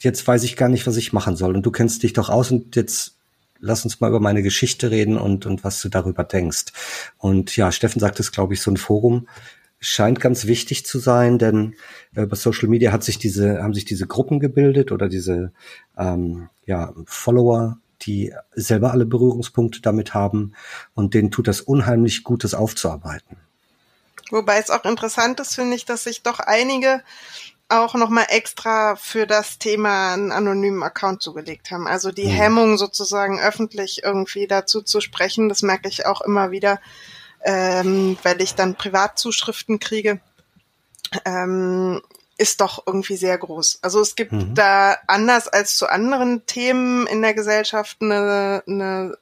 jetzt 0.00 0.26
weiß 0.26 0.42
ich 0.42 0.56
gar 0.56 0.68
nicht, 0.68 0.86
was 0.86 0.96
ich 0.96 1.12
machen 1.12 1.36
soll. 1.36 1.54
Und 1.54 1.64
du 1.64 1.70
kennst 1.70 2.02
dich 2.02 2.12
doch 2.12 2.28
aus 2.28 2.50
und 2.50 2.74
jetzt 2.74 3.16
lass 3.60 3.84
uns 3.84 4.00
mal 4.00 4.08
über 4.08 4.20
meine 4.20 4.42
Geschichte 4.42 4.90
reden 4.90 5.16
und, 5.16 5.46
und 5.46 5.64
was 5.64 5.80
du 5.80 5.88
darüber 5.88 6.24
denkst. 6.24 6.66
Und 7.18 7.56
ja, 7.56 7.72
Steffen 7.72 8.00
sagt 8.00 8.20
es, 8.20 8.32
glaube 8.32 8.54
ich, 8.54 8.60
so 8.60 8.70
ein 8.70 8.76
Forum 8.76 9.28
scheint 9.80 10.20
ganz 10.20 10.46
wichtig 10.46 10.86
zu 10.86 10.98
sein, 10.98 11.38
denn 11.38 11.74
äh, 12.14 12.22
über 12.22 12.36
Social 12.36 12.68
Media 12.68 12.92
hat 12.92 13.04
sich 13.04 13.18
diese, 13.18 13.62
haben 13.62 13.74
sich 13.74 13.84
diese 13.84 14.06
Gruppen 14.06 14.40
gebildet 14.40 14.92
oder 14.92 15.08
diese 15.08 15.52
ähm, 15.98 16.48
ja, 16.64 16.92
Follower, 17.04 17.78
die 18.02 18.34
selber 18.54 18.92
alle 18.92 19.06
Berührungspunkte 19.06 19.80
damit 19.80 20.14
haben 20.14 20.52
und 20.94 21.14
denen 21.14 21.30
tut 21.30 21.48
das 21.48 21.60
unheimlich 21.60 22.24
gut, 22.24 22.44
das 22.44 22.54
aufzuarbeiten. 22.54 23.38
Wobei 24.30 24.58
es 24.58 24.70
auch 24.70 24.84
interessant 24.84 25.40
ist, 25.40 25.54
finde 25.54 25.76
ich, 25.76 25.84
dass 25.84 26.04
sich 26.04 26.22
doch 26.22 26.40
einige 26.40 27.02
auch 27.68 27.94
nochmal 27.94 28.26
extra 28.28 28.94
für 28.96 29.26
das 29.26 29.58
Thema 29.58 30.14
einen 30.14 30.30
anonymen 30.30 30.82
Account 30.82 31.20
zugelegt 31.20 31.70
haben. 31.70 31.88
Also 31.88 32.12
die 32.12 32.26
mhm. 32.26 32.30
Hemmung 32.30 32.78
sozusagen 32.78 33.40
öffentlich 33.40 34.02
irgendwie 34.04 34.46
dazu 34.46 34.82
zu 34.82 35.00
sprechen, 35.00 35.48
das 35.48 35.62
merke 35.62 35.88
ich 35.88 36.06
auch 36.06 36.20
immer 36.20 36.50
wieder, 36.50 36.80
ähm, 37.46 38.18
weil 38.24 38.42
ich 38.42 38.56
dann 38.56 38.74
Privatzuschriften 38.74 39.78
kriege, 39.78 40.20
ähm, 41.24 42.02
ist 42.36 42.60
doch 42.60 42.82
irgendwie 42.86 43.16
sehr 43.16 43.38
groß. 43.38 43.78
Also 43.82 44.00
es 44.00 44.16
gibt 44.16 44.32
mhm. 44.32 44.54
da 44.54 44.96
anders 45.06 45.46
als 45.48 45.76
zu 45.76 45.88
anderen 45.88 46.44
Themen 46.46 47.06
in 47.06 47.22
der 47.22 47.34
Gesellschaft 47.34 47.98
eine, 48.02 48.64
eine 48.66 49.16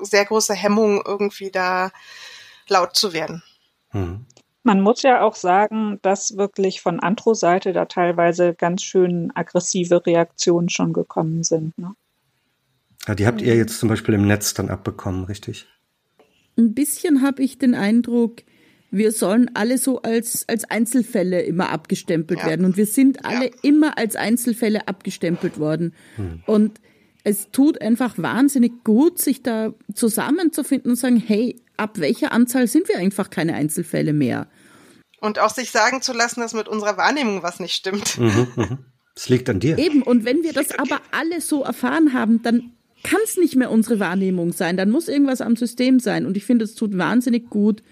sehr 0.00 0.24
große 0.24 0.54
Hemmung, 0.54 1.02
irgendwie 1.06 1.50
da 1.50 1.92
laut 2.66 2.96
zu 2.96 3.12
werden. 3.12 3.42
Mhm. 3.92 4.24
Man 4.62 4.80
muss 4.80 5.02
ja 5.02 5.20
auch 5.20 5.36
sagen, 5.36 6.00
dass 6.02 6.36
wirklich 6.36 6.80
von 6.80 6.98
Antro-Seite 6.98 7.72
da 7.72 7.84
teilweise 7.84 8.54
ganz 8.54 8.82
schön 8.82 9.30
aggressive 9.36 10.04
Reaktionen 10.04 10.70
schon 10.70 10.92
gekommen 10.92 11.44
sind. 11.44 11.78
Ne? 11.78 11.94
Ja, 13.06 13.14
die 13.14 13.26
habt 13.26 13.42
ihr 13.42 13.54
jetzt 13.54 13.78
zum 13.78 13.90
Beispiel 13.90 14.14
im 14.14 14.26
Netz 14.26 14.54
dann 14.54 14.70
abbekommen, 14.70 15.24
richtig? 15.24 15.68
Ein 16.56 16.74
bisschen 16.74 17.22
habe 17.22 17.42
ich 17.42 17.58
den 17.58 17.74
Eindruck, 17.74 18.42
wir 18.90 19.12
sollen 19.12 19.50
alle 19.54 19.78
so 19.78 20.00
als, 20.02 20.48
als 20.48 20.64
Einzelfälle 20.64 21.42
immer 21.42 21.70
abgestempelt 21.70 22.40
ja. 22.40 22.46
werden. 22.46 22.64
Und 22.64 22.76
wir 22.76 22.86
sind 22.86 23.24
alle 23.24 23.46
ja. 23.46 23.56
immer 23.62 23.98
als 23.98 24.16
Einzelfälle 24.16 24.88
abgestempelt 24.88 25.58
worden. 25.58 25.94
Hm. 26.16 26.42
Und 26.46 26.80
es 27.24 27.50
tut 27.50 27.80
einfach 27.80 28.14
wahnsinnig 28.18 28.84
gut, 28.84 29.18
sich 29.18 29.42
da 29.42 29.74
zusammenzufinden 29.92 30.92
und 30.92 30.96
sagen, 30.96 31.16
hey, 31.16 31.60
ab 31.76 31.98
welcher 31.98 32.32
Anzahl 32.32 32.68
sind 32.68 32.88
wir 32.88 32.98
einfach 32.98 33.30
keine 33.30 33.54
Einzelfälle 33.54 34.12
mehr? 34.12 34.46
Und 35.20 35.38
auch 35.38 35.50
sich 35.50 35.70
sagen 35.70 36.02
zu 36.02 36.12
lassen, 36.12 36.40
dass 36.40 36.54
mit 36.54 36.68
unserer 36.68 36.96
Wahrnehmung 36.96 37.42
was 37.42 37.58
nicht 37.58 37.74
stimmt. 37.74 38.18
Mhm, 38.18 38.46
mhm. 38.54 38.78
Es 39.16 39.28
liegt 39.28 39.48
an 39.48 39.60
dir. 39.60 39.78
Eben, 39.78 40.02
und 40.02 40.24
wenn 40.24 40.42
wir 40.42 40.52
das 40.52 40.78
aber 40.78 41.00
alle 41.10 41.40
so 41.40 41.64
erfahren 41.64 42.12
haben, 42.12 42.42
dann 42.42 42.75
kann 43.06 43.20
es 43.24 43.36
nicht 43.36 43.54
mehr 43.56 43.70
unsere 43.70 44.00
Wahrnehmung 44.00 44.52
sein. 44.52 44.76
Dann 44.76 44.90
muss 44.90 45.08
irgendwas 45.08 45.40
am 45.40 45.54
System 45.54 46.00
sein. 46.00 46.26
Und 46.26 46.36
ich 46.36 46.44
finde, 46.44 46.64
es 46.64 46.74
tut 46.74 46.98
wahnsinnig 46.98 47.48
gut, 47.48 47.82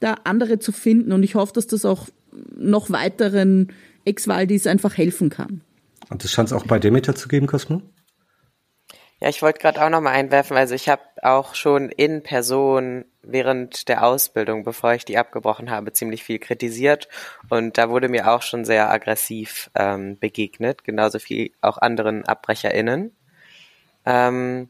da 0.00 0.16
andere 0.24 0.58
zu 0.58 0.70
finden. 0.70 1.12
Und 1.12 1.22
ich 1.22 1.34
hoffe, 1.34 1.54
dass 1.54 1.66
das 1.66 1.84
auch 1.84 2.08
noch 2.56 2.90
weiteren 2.90 3.72
Ex-Waldis 4.04 4.66
einfach 4.66 4.96
helfen 4.96 5.30
kann. 5.30 5.62
Und 6.10 6.24
das 6.24 6.30
scheint 6.30 6.48
es 6.48 6.52
auch 6.52 6.66
bei 6.66 6.78
Demeter 6.78 7.14
zu 7.14 7.28
geben, 7.28 7.46
Cosmo? 7.46 7.82
Ja, 9.22 9.28
ich 9.28 9.42
wollte 9.42 9.60
gerade 9.60 9.82
auch 9.84 9.90
nochmal 9.90 10.14
einwerfen, 10.14 10.56
also 10.56 10.74
ich 10.74 10.88
habe 10.88 11.02
auch 11.20 11.54
schon 11.54 11.90
in 11.90 12.22
Person 12.22 13.04
während 13.22 13.88
der 13.88 14.02
Ausbildung, 14.06 14.64
bevor 14.64 14.94
ich 14.94 15.04
die 15.04 15.18
abgebrochen 15.18 15.70
habe, 15.70 15.92
ziemlich 15.92 16.24
viel 16.24 16.38
kritisiert 16.38 17.06
und 17.50 17.76
da 17.76 17.90
wurde 17.90 18.08
mir 18.08 18.32
auch 18.32 18.40
schon 18.40 18.64
sehr 18.64 18.90
aggressiv 18.90 19.70
ähm, 19.74 20.18
begegnet, 20.18 20.84
genauso 20.84 21.18
viel 21.18 21.52
auch 21.60 21.76
anderen 21.76 22.24
AbbrecherInnen. 22.24 23.14
Ähm, 24.10 24.68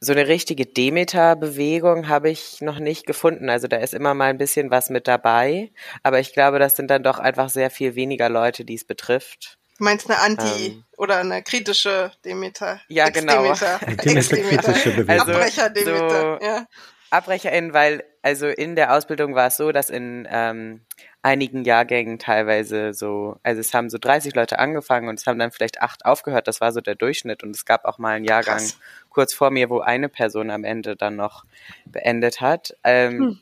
so 0.00 0.12
eine 0.12 0.28
richtige 0.28 0.64
Demeter-Bewegung 0.64 2.08
habe 2.08 2.30
ich 2.30 2.60
noch 2.60 2.78
nicht 2.78 3.04
gefunden. 3.04 3.50
Also 3.50 3.66
da 3.66 3.78
ist 3.78 3.94
immer 3.94 4.14
mal 4.14 4.30
ein 4.30 4.38
bisschen 4.38 4.70
was 4.70 4.90
mit 4.90 5.08
dabei, 5.08 5.72
aber 6.04 6.20
ich 6.20 6.32
glaube, 6.32 6.60
das 6.60 6.76
sind 6.76 6.88
dann 6.88 7.02
doch 7.02 7.18
einfach 7.18 7.48
sehr 7.48 7.70
viel 7.70 7.96
weniger 7.96 8.28
Leute, 8.28 8.64
die 8.64 8.76
es 8.76 8.84
betrifft. 8.84 9.58
Du 9.78 9.84
meinst 9.84 10.08
eine 10.08 10.20
Anti- 10.20 10.66
ähm, 10.66 10.84
oder 10.96 11.18
eine 11.18 11.42
kritische 11.42 12.12
Demeter? 12.24 12.80
Ja, 12.88 13.08
genau. 13.08 13.42
Demeter-kritische 13.42 14.90
Bewegung. 14.90 15.08
Also, 15.08 15.32
Abbrecher-Demeter, 15.32 16.38
so 16.40 16.46
ja. 16.46 16.66
AbbrecherInnen, 17.10 17.72
weil 17.72 18.04
also 18.22 18.46
in 18.46 18.76
der 18.76 18.94
Ausbildung 18.94 19.34
war 19.34 19.46
es 19.48 19.56
so, 19.56 19.72
dass 19.72 19.90
in 19.90 20.28
ähm, 20.30 20.80
einigen 21.22 21.64
Jahrgängen 21.64 22.18
teilweise 22.18 22.92
so, 22.92 23.38
also 23.42 23.60
es 23.60 23.72
haben 23.74 23.90
so 23.90 23.98
30 23.98 24.34
Leute 24.34 24.58
angefangen 24.58 25.08
und 25.08 25.18
es 25.18 25.26
haben 25.26 25.38
dann 25.38 25.50
vielleicht 25.50 25.80
acht 25.80 26.04
aufgehört. 26.04 26.48
Das 26.48 26.60
war 26.60 26.72
so 26.72 26.80
der 26.80 26.94
Durchschnitt. 26.94 27.42
Und 27.42 27.54
es 27.54 27.64
gab 27.64 27.84
auch 27.84 27.98
mal 27.98 28.16
einen 28.16 28.24
Jahrgang 28.24 28.58
Krass. 28.58 28.78
kurz 29.08 29.32
vor 29.32 29.50
mir, 29.50 29.70
wo 29.70 29.80
eine 29.80 30.08
Person 30.08 30.50
am 30.50 30.64
Ende 30.64 30.96
dann 30.96 31.16
noch 31.16 31.44
beendet 31.86 32.40
hat. 32.40 32.76
Ähm, 32.84 33.18
hm. 33.18 33.38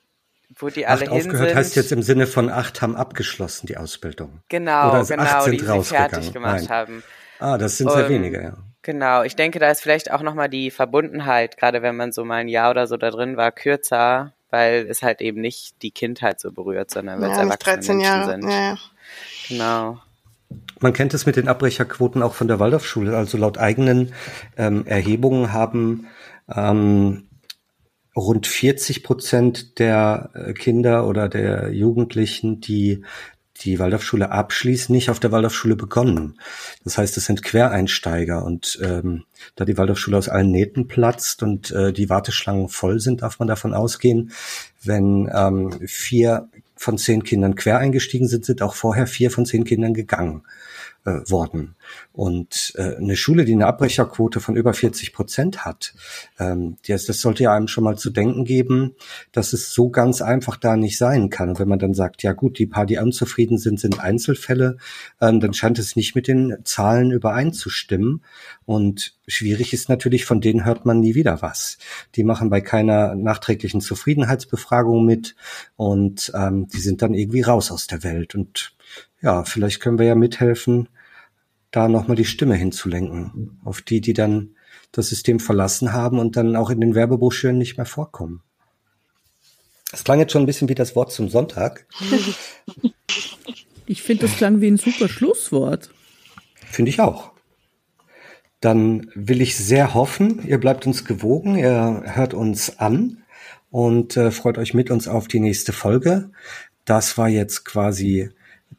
Wo 0.58 0.68
die 0.68 0.86
alle 0.86 1.02
acht 1.06 1.08
hin 1.08 1.10
aufgehört 1.10 1.48
sind. 1.48 1.56
heißt 1.56 1.76
jetzt 1.76 1.92
im 1.92 2.02
Sinne 2.02 2.28
von 2.28 2.50
acht 2.50 2.80
haben 2.80 2.94
abgeschlossen 2.94 3.66
die 3.66 3.76
Ausbildung. 3.76 4.42
Genau, 4.48 4.90
Oder 4.90 5.04
genau, 5.04 5.46
die 5.46 5.58
sie 5.58 5.82
fertig 5.82 6.32
gemacht 6.32 6.60
Nein. 6.60 6.68
haben. 6.68 7.02
Ah, 7.40 7.58
das 7.58 7.76
sind 7.76 7.90
sehr 7.90 8.08
wenige, 8.08 8.42
ja. 8.42 8.56
Genau, 8.86 9.24
ich 9.24 9.34
denke, 9.34 9.58
da 9.58 9.68
ist 9.68 9.82
vielleicht 9.82 10.12
auch 10.12 10.22
nochmal 10.22 10.48
die 10.48 10.70
Verbundenheit, 10.70 11.56
gerade 11.56 11.82
wenn 11.82 11.96
man 11.96 12.12
so 12.12 12.24
mal 12.24 12.36
ein 12.36 12.46
Jahr 12.46 12.70
oder 12.70 12.86
so 12.86 12.96
da 12.96 13.10
drin 13.10 13.36
war, 13.36 13.50
kürzer, 13.50 14.32
weil 14.50 14.86
es 14.88 15.02
halt 15.02 15.20
eben 15.20 15.40
nicht 15.40 15.82
die 15.82 15.90
Kindheit 15.90 16.38
so 16.38 16.52
berührt, 16.52 16.92
sondern 16.92 17.20
weil 17.20 17.30
ja, 17.30 17.34
es 17.34 17.40
erwachsene 17.40 17.74
13 17.78 17.96
Menschen 17.96 18.12
Jahre. 18.12 18.30
sind. 18.30 18.48
Ja. 18.48 18.78
Genau. 19.48 19.98
Man 20.78 20.92
kennt 20.92 21.14
es 21.14 21.26
mit 21.26 21.34
den 21.34 21.48
Abbrecherquoten 21.48 22.22
auch 22.22 22.34
von 22.34 22.46
der 22.46 22.60
Waldorfschule. 22.60 23.16
Also 23.16 23.36
laut 23.38 23.58
eigenen 23.58 24.12
ähm, 24.56 24.86
Erhebungen 24.86 25.52
haben 25.52 26.06
ähm, 26.54 27.26
rund 28.14 28.46
40 28.46 29.02
Prozent 29.02 29.80
der 29.80 30.30
äh, 30.34 30.52
Kinder 30.52 31.08
oder 31.08 31.28
der 31.28 31.72
Jugendlichen, 31.72 32.60
die 32.60 33.04
die 33.62 33.78
Waldorfschule 33.78 34.30
abschließen, 34.30 34.94
nicht 34.94 35.10
auf 35.10 35.20
der 35.20 35.32
Waldorfschule 35.32 35.76
begonnen. 35.76 36.38
Das 36.84 36.98
heißt, 36.98 37.16
es 37.16 37.24
sind 37.24 37.42
Quereinsteiger 37.42 38.44
und 38.44 38.78
ähm, 38.82 39.24
da 39.54 39.64
die 39.64 39.76
Waldorfschule 39.76 40.18
aus 40.18 40.28
allen 40.28 40.50
Nähten 40.50 40.88
platzt 40.88 41.42
und 41.42 41.70
äh, 41.70 41.92
die 41.92 42.08
Warteschlangen 42.08 42.68
voll 42.68 43.00
sind, 43.00 43.22
darf 43.22 43.38
man 43.38 43.48
davon 43.48 43.74
ausgehen, 43.74 44.32
wenn 44.82 45.30
ähm, 45.34 45.72
vier 45.86 46.48
von 46.76 46.98
zehn 46.98 47.24
Kindern 47.24 47.54
quer 47.54 47.78
eingestiegen 47.78 48.28
sind, 48.28 48.44
sind 48.44 48.62
auch 48.62 48.74
vorher 48.74 49.06
vier 49.06 49.30
von 49.30 49.46
zehn 49.46 49.64
Kindern 49.64 49.94
gegangen. 49.94 50.42
Äh, 51.06 51.30
worden. 51.30 51.76
Und 52.12 52.72
äh, 52.76 52.96
eine 52.96 53.16
Schule, 53.16 53.44
die 53.44 53.52
eine 53.52 53.66
Abbrecherquote 53.66 54.40
von 54.40 54.56
über 54.56 54.74
40 54.74 55.12
Prozent 55.12 55.64
hat, 55.64 55.94
ähm, 56.38 56.76
das, 56.86 57.06
das 57.06 57.20
sollte 57.20 57.44
ja 57.44 57.54
einem 57.54 57.68
schon 57.68 57.84
mal 57.84 57.96
zu 57.96 58.10
denken 58.10 58.44
geben, 58.44 58.96
dass 59.32 59.52
es 59.52 59.72
so 59.72 59.88
ganz 59.88 60.20
einfach 60.20 60.56
da 60.56 60.76
nicht 60.76 60.98
sein 60.98 61.30
kann. 61.30 61.50
Und 61.50 61.60
wenn 61.60 61.68
man 61.68 61.78
dann 61.78 61.94
sagt, 61.94 62.22
ja 62.24 62.32
gut, 62.32 62.58
die 62.58 62.66
paar, 62.66 62.86
die 62.86 62.98
unzufrieden 62.98 63.56
sind, 63.56 63.78
sind 63.78 64.00
Einzelfälle, 64.00 64.78
ähm, 65.20 65.38
dann 65.40 65.54
scheint 65.54 65.78
es 65.78 65.94
nicht 65.94 66.16
mit 66.16 66.26
den 66.26 66.56
Zahlen 66.64 67.12
übereinzustimmen. 67.12 68.24
Und 68.64 69.14
schwierig 69.28 69.72
ist 69.72 69.88
natürlich, 69.88 70.24
von 70.24 70.40
denen 70.40 70.64
hört 70.64 70.86
man 70.86 70.98
nie 70.98 71.14
wieder 71.14 71.40
was. 71.40 71.78
Die 72.16 72.24
machen 72.24 72.50
bei 72.50 72.60
keiner 72.60 73.14
nachträglichen 73.14 73.80
Zufriedenheitsbefragung 73.80 75.04
mit 75.04 75.36
und 75.76 76.32
ähm, 76.34 76.66
die 76.66 76.80
sind 76.80 77.00
dann 77.02 77.14
irgendwie 77.14 77.42
raus 77.42 77.70
aus 77.70 77.86
der 77.86 78.02
Welt. 78.02 78.34
Und 78.34 78.72
ja, 79.22 79.44
vielleicht 79.44 79.80
können 79.80 79.98
wir 79.98 80.06
ja 80.06 80.14
mithelfen, 80.14 80.88
da 81.76 81.88
nochmal 81.88 82.16
die 82.16 82.24
Stimme 82.24 82.54
hinzulenken 82.54 83.60
auf 83.64 83.82
die, 83.82 84.00
die 84.00 84.14
dann 84.14 84.56
das 84.92 85.08
System 85.08 85.40
verlassen 85.40 85.92
haben 85.92 86.18
und 86.18 86.36
dann 86.36 86.56
auch 86.56 86.70
in 86.70 86.80
den 86.80 86.94
Werbebroschüren 86.94 87.58
nicht 87.58 87.76
mehr 87.76 87.86
vorkommen. 87.86 88.42
Das 89.90 90.02
klang 90.02 90.18
jetzt 90.18 90.32
schon 90.32 90.42
ein 90.42 90.46
bisschen 90.46 90.68
wie 90.68 90.74
das 90.74 90.96
Wort 90.96 91.12
zum 91.12 91.28
Sonntag. 91.28 91.86
Ich 93.88 94.02
finde, 94.02 94.26
das 94.26 94.36
klang 94.36 94.60
wie 94.60 94.66
ein 94.66 94.78
super 94.78 95.08
Schlusswort. 95.08 95.90
Finde 96.56 96.88
ich 96.88 97.00
auch. 97.00 97.30
Dann 98.58 99.12
will 99.14 99.40
ich 99.40 99.56
sehr 99.56 99.94
hoffen, 99.94 100.44
ihr 100.44 100.58
bleibt 100.58 100.88
uns 100.88 101.04
gewogen, 101.04 101.56
ihr 101.56 102.02
hört 102.04 102.34
uns 102.34 102.80
an 102.80 103.22
und 103.70 104.16
äh, 104.16 104.32
freut 104.32 104.58
euch 104.58 104.74
mit 104.74 104.90
uns 104.90 105.06
auf 105.06 105.28
die 105.28 105.38
nächste 105.38 105.72
Folge. 105.72 106.32
Das 106.84 107.16
war 107.16 107.28
jetzt 107.28 107.64
quasi 107.64 108.30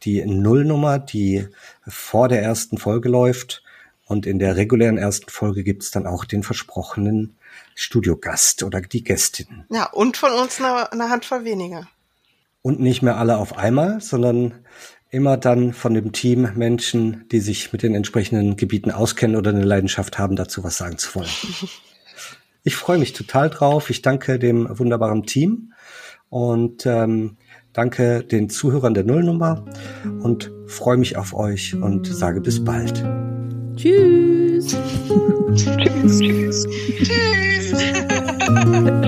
die 0.03 0.23
Nullnummer, 0.25 0.99
die 0.99 1.47
vor 1.87 2.27
der 2.27 2.41
ersten 2.41 2.77
Folge 2.77 3.09
läuft. 3.09 3.63
Und 4.05 4.25
in 4.25 4.39
der 4.39 4.55
regulären 4.55 4.97
ersten 4.97 5.29
Folge 5.29 5.63
gibt's 5.63 5.91
dann 5.91 6.07
auch 6.07 6.23
den 6.23 6.43
versprochenen 6.43 7.35
Studiogast 7.75 8.63
oder 8.63 8.81
die 8.81 9.03
Gästin. 9.03 9.65
Ja, 9.69 9.89
und 9.91 10.17
von 10.17 10.31
uns 10.31 10.59
eine, 10.59 10.91
eine 10.91 11.09
Handvoll 11.09 11.43
weniger. 11.43 11.87
Und 12.61 12.79
nicht 12.79 13.01
mehr 13.01 13.17
alle 13.17 13.37
auf 13.37 13.57
einmal, 13.57 14.01
sondern 14.01 14.53
immer 15.09 15.37
dann 15.37 15.73
von 15.73 15.93
dem 15.93 16.11
Team 16.11 16.49
Menschen, 16.55 17.27
die 17.31 17.39
sich 17.39 17.71
mit 17.71 17.83
den 17.83 17.95
entsprechenden 17.95 18.57
Gebieten 18.57 18.91
auskennen 18.91 19.35
oder 19.35 19.51
eine 19.51 19.63
Leidenschaft 19.63 20.17
haben, 20.17 20.35
dazu 20.35 20.63
was 20.63 20.77
sagen 20.77 20.97
zu 20.97 21.15
wollen. 21.15 21.29
Ich 22.63 22.75
freue 22.75 22.97
mich 22.97 23.13
total 23.13 23.49
drauf. 23.49 23.89
Ich 23.89 24.01
danke 24.01 24.39
dem 24.39 24.67
wunderbaren 24.77 25.23
Team 25.23 25.71
und 26.27 26.85
ähm, 26.85 27.37
Danke 27.77 28.23
den 28.23 28.49
Zuhörern 28.49 28.95
der 28.95 29.03
Nullnummer 29.03 29.63
und 30.23 30.51
freue 30.65 30.97
mich 30.97 31.15
auf 31.15 31.35
euch 31.35 31.75
und 31.75 32.07
sage 32.07 32.41
bis 32.41 32.63
bald. 32.63 33.05
Tschüss. 33.75 34.75
tschüss. 35.53 36.17
Tschüss. 36.17 36.65
Tschüss. 37.03 37.73